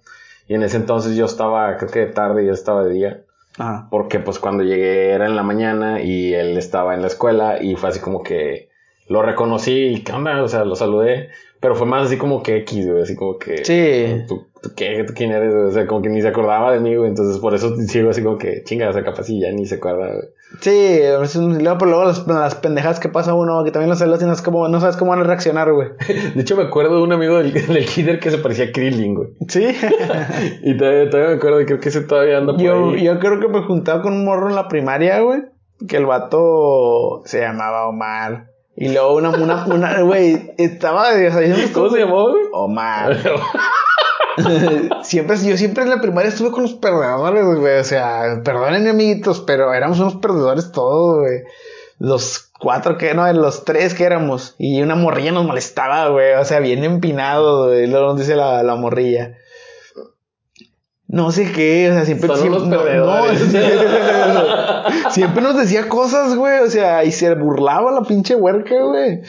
[0.48, 3.22] Y en ese entonces yo estaba, creo que de tarde y él estaba de día.
[3.58, 3.88] Ajá.
[3.90, 7.76] Porque pues cuando llegué era en la mañana y él estaba en la escuela y
[7.76, 8.70] fue así como que
[9.08, 11.30] lo reconocí y qué onda, o sea, lo saludé.
[11.60, 13.64] Pero fue más así como que X, güey, así como que...
[13.66, 14.24] Sí.
[14.28, 15.04] ¿Tú, tú qué?
[15.08, 15.54] ¿Tú quién eres?
[15.54, 17.10] O sea, como que ni se acordaba de mí, güey.
[17.10, 19.76] Entonces por eso sigo así como que chinga, o sea, capaz y ya ni se
[19.76, 20.28] acuerda, güey.
[20.62, 24.26] Sí, luego, pero luego las, las pendejadas que pasa uno, que también los saludas y
[24.26, 25.90] no, sabes cómo- no sabes cómo van a reaccionar, güey.
[26.36, 29.16] De hecho, me acuerdo de un amigo del, del kinder que se parecía a Krillin,
[29.16, 29.30] güey.
[29.48, 29.66] Sí.
[30.64, 33.04] Y todavía, todavía me acuerdo creo que ese todavía anda por yo, ahí.
[33.04, 35.42] yo creo que me juntaba con un morro en la primaria, güey.
[35.88, 38.48] Que el vato se llamaba Omar.
[38.78, 41.08] Y luego una, una, una, güey, estaba.
[41.74, 42.44] ¿Cómo se llamó, güey?
[42.52, 43.18] Omar.
[45.04, 47.80] siempre, yo siempre en la primaria estuve con los perdedores, güey.
[47.80, 51.44] O sea, perdonen, amiguitos, pero éramos unos perdedores todos, güey.
[52.00, 54.56] Los cuatro que, no, los tres que éramos.
[54.58, 56.34] Y una morrilla nos molestaba, güey.
[56.34, 57.88] O sea, bien empinado, güey.
[57.88, 59.38] Luego nos dice la, la morrilla.
[61.08, 63.54] No sé qué, o sea, siempre, Son siempre, unos no, perdedores.
[63.54, 63.60] no,
[65.12, 69.22] siempre nos decía cosas, güey, o sea, y se burlaba la pinche huerca, güey.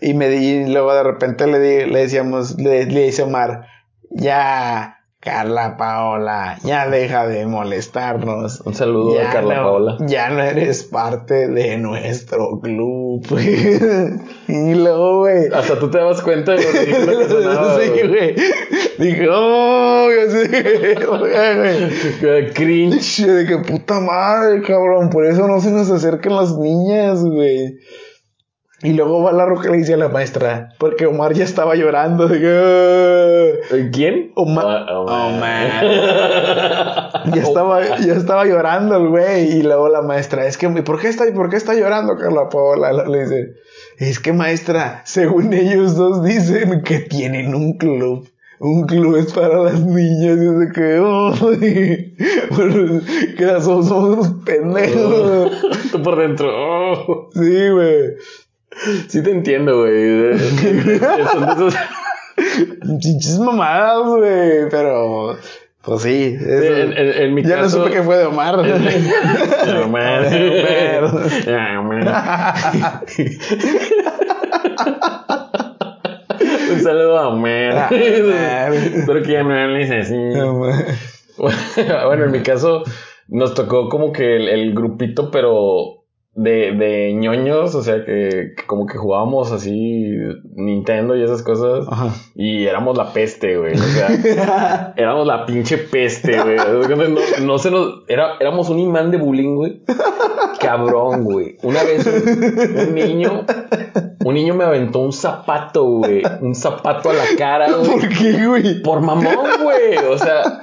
[0.00, 3.66] Y me di, y luego de repente le di, le decíamos, le, le dice Omar,
[4.10, 8.60] ya, Carla Paola, ya deja de molestarnos.
[8.62, 9.96] Un saludo Ya a Carla no- Paola.
[10.00, 13.24] Ya no eres parte de nuestro club.
[14.48, 15.44] y luego, güey.
[15.54, 16.72] Hasta tú te dabas cuenta de lo
[17.20, 18.34] que sonaba, sí, güey.
[18.98, 20.08] Dije, oh,
[21.20, 22.50] güey.
[22.54, 23.24] Cringe.
[23.24, 25.08] De que puta madre, cabrón.
[25.08, 27.78] Por eso no se nos acercan las niñas, güey.
[28.84, 31.76] Y luego va la roca y le dice a la maestra, porque Omar ya estaba
[31.76, 32.26] llorando.
[32.26, 33.90] De que.
[33.92, 34.32] ¿Quién?
[34.34, 34.64] Omar.
[34.66, 35.84] Ah, Omar.
[37.32, 39.58] Ya estaba, ya estaba llorando el güey.
[39.58, 42.48] Y luego la maestra, es que, ¿y ¿por qué está, por qué está llorando, Carla
[42.48, 42.92] Paola?
[43.06, 43.52] Le dice,
[43.98, 48.28] es que maestra, según ellos dos dicen que tienen un club.
[48.58, 50.38] Un club es para las niñas.
[50.38, 50.98] Y yo sé que,
[52.50, 53.00] bueno,
[53.36, 55.52] que somos, somos unos pendejos.
[55.92, 56.48] Tú por dentro.
[56.48, 57.28] oh.
[57.32, 58.14] Sí, güey.
[59.08, 60.38] Sí te entiendo, güey.
[60.38, 61.74] Son de esos-
[62.80, 64.68] Pinches mamadas, güey.
[64.70, 65.36] Pero,
[65.82, 66.36] pues sí.
[66.40, 68.58] Eso- en, en- en mi ya no supe que fue de Omar.
[69.84, 70.26] Omar.
[71.78, 73.04] Omar.
[76.72, 77.72] Un saludo a Omar.
[77.76, 78.74] Ah, Omar.
[78.74, 80.14] Espero que ya no hables así.
[81.36, 82.82] Bueno, en mi caso,
[83.28, 86.01] nos tocó como que el, el grupito, pero
[86.34, 90.16] de, de ñoños, o sea, que, que como que jugábamos así
[90.54, 91.86] Nintendo y esas cosas.
[91.90, 92.14] Ajá.
[92.34, 93.74] Y éramos la peste, güey.
[93.74, 96.56] O sea, éramos la pinche peste, güey.
[96.56, 98.04] No, no se nos.
[98.08, 99.82] Era, éramos un imán de bullying, güey.
[100.58, 101.58] Cabrón, güey.
[101.62, 103.44] Una vez un, un niño.
[104.24, 106.22] Un niño me aventó un zapato, güey.
[106.40, 107.90] Un zapato a la cara, güey.
[107.90, 108.82] ¿Por qué, güey?
[108.82, 109.98] Por mamón, güey.
[110.10, 110.62] O sea.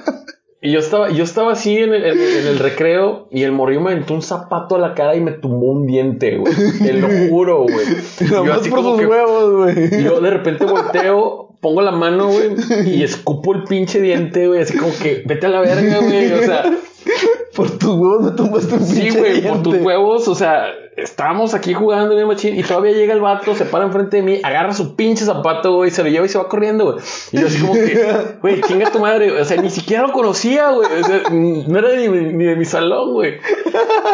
[0.62, 3.80] Y yo estaba, yo estaba así en el, en, en el recreo y el morrillo
[3.80, 6.52] me aventó un zapato a la cara y me tumbó un diente, güey.
[6.82, 7.86] Te lo juro, güey.
[8.20, 10.00] Yo Nomás así por como sus que- huevos, güey.
[10.00, 12.50] y yo de repente volteo, pongo la mano, güey,
[12.94, 16.30] y escupo el pinche diente, güey, así como que vete a la verga, güey.
[16.32, 16.70] O sea,
[17.54, 21.74] Por tus huevos me tumbaste un sí, güey, por tus huevos, o sea, estábamos aquí
[21.74, 24.72] jugando en el machín y todavía llega el vato, se para enfrente de mí, agarra
[24.72, 26.98] su pinche zapato, güey, se lo lleva y se va corriendo, güey.
[27.32, 28.06] Y yo así como que,
[28.40, 30.88] güey, chinga tu madre, o sea, ni siquiera lo conocía, güey.
[31.00, 33.38] O sea, no era ni, ni de mi salón, güey.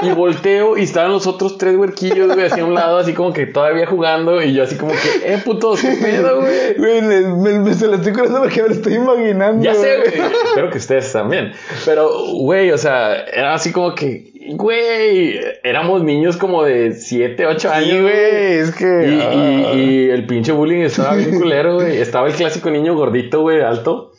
[0.02, 3.34] Y volteo y estaban los otros tres huerquillos, güey, así a un lado, así como
[3.34, 6.56] que todavía jugando y yo así como que, eh, putos, qué pedo, güey.
[6.76, 9.62] Güey, me- se lo estoy curando porque me lo estoy imaginando.
[9.62, 10.30] Ya sé, güey.
[10.46, 11.52] Espero que ustedes también.
[11.84, 17.70] Pero, güey, o sea, era así como que, güey, éramos niños como de 7, 8
[17.70, 18.84] años, Sí, güey, es que.
[18.84, 19.72] Y, ah.
[19.74, 21.98] y- y el pinche bullying estaba bien culero, güey.
[21.98, 24.12] Estaba el clásico niño gordito, güey, alto.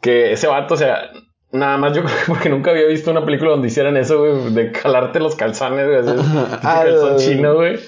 [0.00, 1.10] Que ese vato, o sea,
[1.52, 4.52] nada más yo creo que porque nunca había visto una película donde hicieran eso, güey,
[4.54, 5.98] de calarte los calzones, güey.
[5.98, 6.10] así,
[6.62, 7.78] Ah, calzón chino, güey.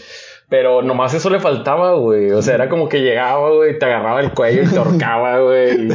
[0.50, 2.30] Pero nomás eso le faltaba, güey.
[2.30, 5.88] O sea, era como que llegaba, güey, te agarraba el cuello y te ahorcaba, güey.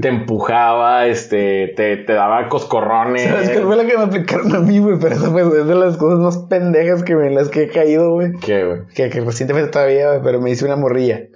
[0.00, 3.30] Te empujaba, este, te, te daba coscorrones.
[3.30, 4.98] ¿Sabes qué fue la que me aplicaron a mí, güey?
[5.00, 7.68] Pero eso fue es de las cosas más pendejas que me en las que he
[7.68, 8.32] caído, güey.
[8.40, 8.80] ¿Qué, güey?
[8.94, 11.28] Que, que recientemente todavía, güey, pero me hice una morrilla.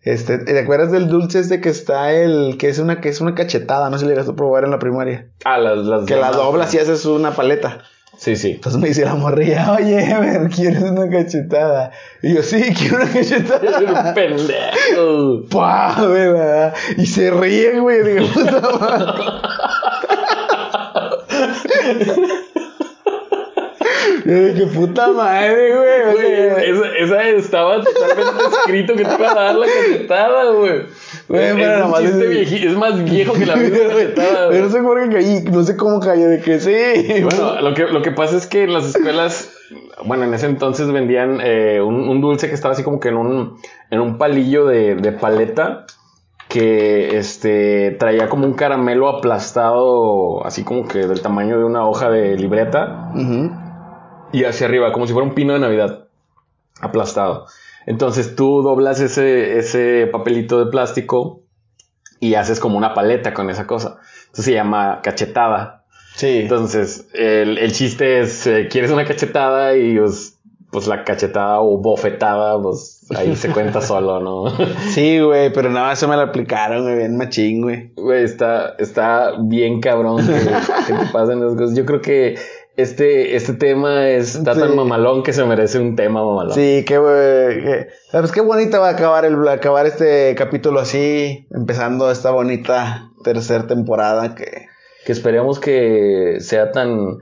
[0.00, 3.34] Este, ¿te acuerdas del dulce este que está el, que es una, que es una
[3.34, 3.90] cachetada?
[3.90, 5.28] No sé si le llegaste a probar en la primaria.
[5.44, 7.82] Ah, las, las Que la doblas y haces una paleta.
[8.16, 8.52] Sí, sí.
[8.52, 11.92] Entonces me dice la morrilla, oye, a ver, ¿quieres una cachetada?
[12.22, 14.14] Y yo, sí, quiero una cachetada.
[14.14, 15.44] Pendejo.
[15.50, 16.06] ¡Pah!
[16.06, 16.74] ¿verdad?
[16.96, 18.02] Y se ríen, güey.
[18.02, 19.14] Digo, puta madre.
[24.24, 26.14] Dije, puta madre, güey.
[26.14, 30.82] Güey, esa, esa estaba totalmente escrito que te iba a dar la cachetada, güey.
[31.28, 35.62] Güey, es, pero más viejo que la misma cachetada, Pero no sé qué caí, no
[35.64, 37.22] sé cómo cayó, de que sí.
[37.24, 39.52] Bueno, lo que, lo que pasa es que en las escuelas,
[40.04, 43.16] bueno, en ese entonces vendían eh, un, un dulce que estaba así como que en
[43.16, 43.58] un,
[43.90, 45.86] en un palillo de, de paleta
[46.48, 52.08] que este traía como un caramelo aplastado, así como que del tamaño de una hoja
[52.08, 53.10] de libreta.
[54.32, 56.06] Y hacia arriba, como si fuera un pino de Navidad
[56.80, 57.46] aplastado.
[57.86, 61.42] Entonces tú doblas ese, ese papelito de plástico
[62.20, 63.98] y haces como una paleta con esa cosa.
[64.26, 65.84] Entonces se llama cachetada.
[66.16, 66.40] Sí.
[66.40, 70.38] Entonces el, el chiste es, eh, quieres una cachetada y pues,
[70.70, 74.52] pues la cachetada o bofetada, pues ahí se cuenta solo, ¿no?
[74.90, 77.92] Sí, güey, pero nada más eso me lo aplicaron, güey, bien machín, güey.
[77.94, 81.76] Güey, está, está bien cabrón que, que te pasen esas cosas.
[81.76, 82.36] Yo creo que
[82.76, 84.60] este, este tema es, está Sí.
[84.60, 86.54] tan mamalón que se merece un tema mamalón.
[86.54, 91.46] Sí, qué, qué- ¿Sabes qué bonita va a acabar, el, acabar este capítulo así?
[91.54, 94.66] Empezando esta bonita tercera temporada que...
[95.04, 97.18] que esperemos que sea tan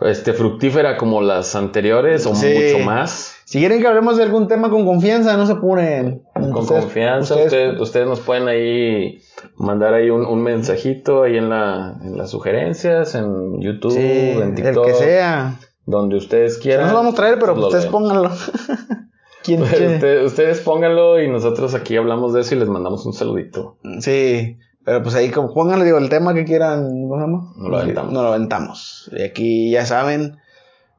[0.00, 2.52] este, fructífera como las anteriores o Sí.
[2.54, 3.36] mucho más.
[3.44, 6.22] Si quieren que hablemos de algún tema con confianza, no se apuren.
[6.52, 9.20] Con Ustedes- confianza, ustedes- ustedes, ustedes nos pueden ahí
[9.56, 14.42] mandar ahí un, un mensajito ahí en, la, en las sugerencias, en YouTube, Sí, en
[14.42, 15.58] el TikTok, que sea.
[15.86, 16.84] donde ustedes No quieran.
[16.86, 18.30] nos vamos a traer, pero Lo ustedes pónganlo.
[19.42, 19.94] ¿Quién quiere?
[19.94, 23.78] Usted- ustedes pónganlo y nosotros aquí hablamos de eso y les mandamos un saludito.
[24.00, 27.52] Sí, pero pues ahí como pónganle, digo, el tema que quieran, ¿cómo se llama?
[27.56, 28.12] No lo aventamos.
[28.12, 29.10] No lo aventamos.
[29.16, 30.36] Y aquí ya saben,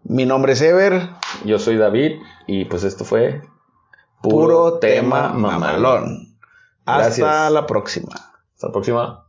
[0.04, 1.02] mi nombre es Ever,
[1.46, 2.14] Yo soy David
[2.48, 3.42] y pues esto fue
[4.22, 6.36] puro, tema mamalón.
[6.86, 7.52] Hasta Gracias.
[7.52, 8.14] la próxima.
[8.54, 9.21] Hasta la próxima.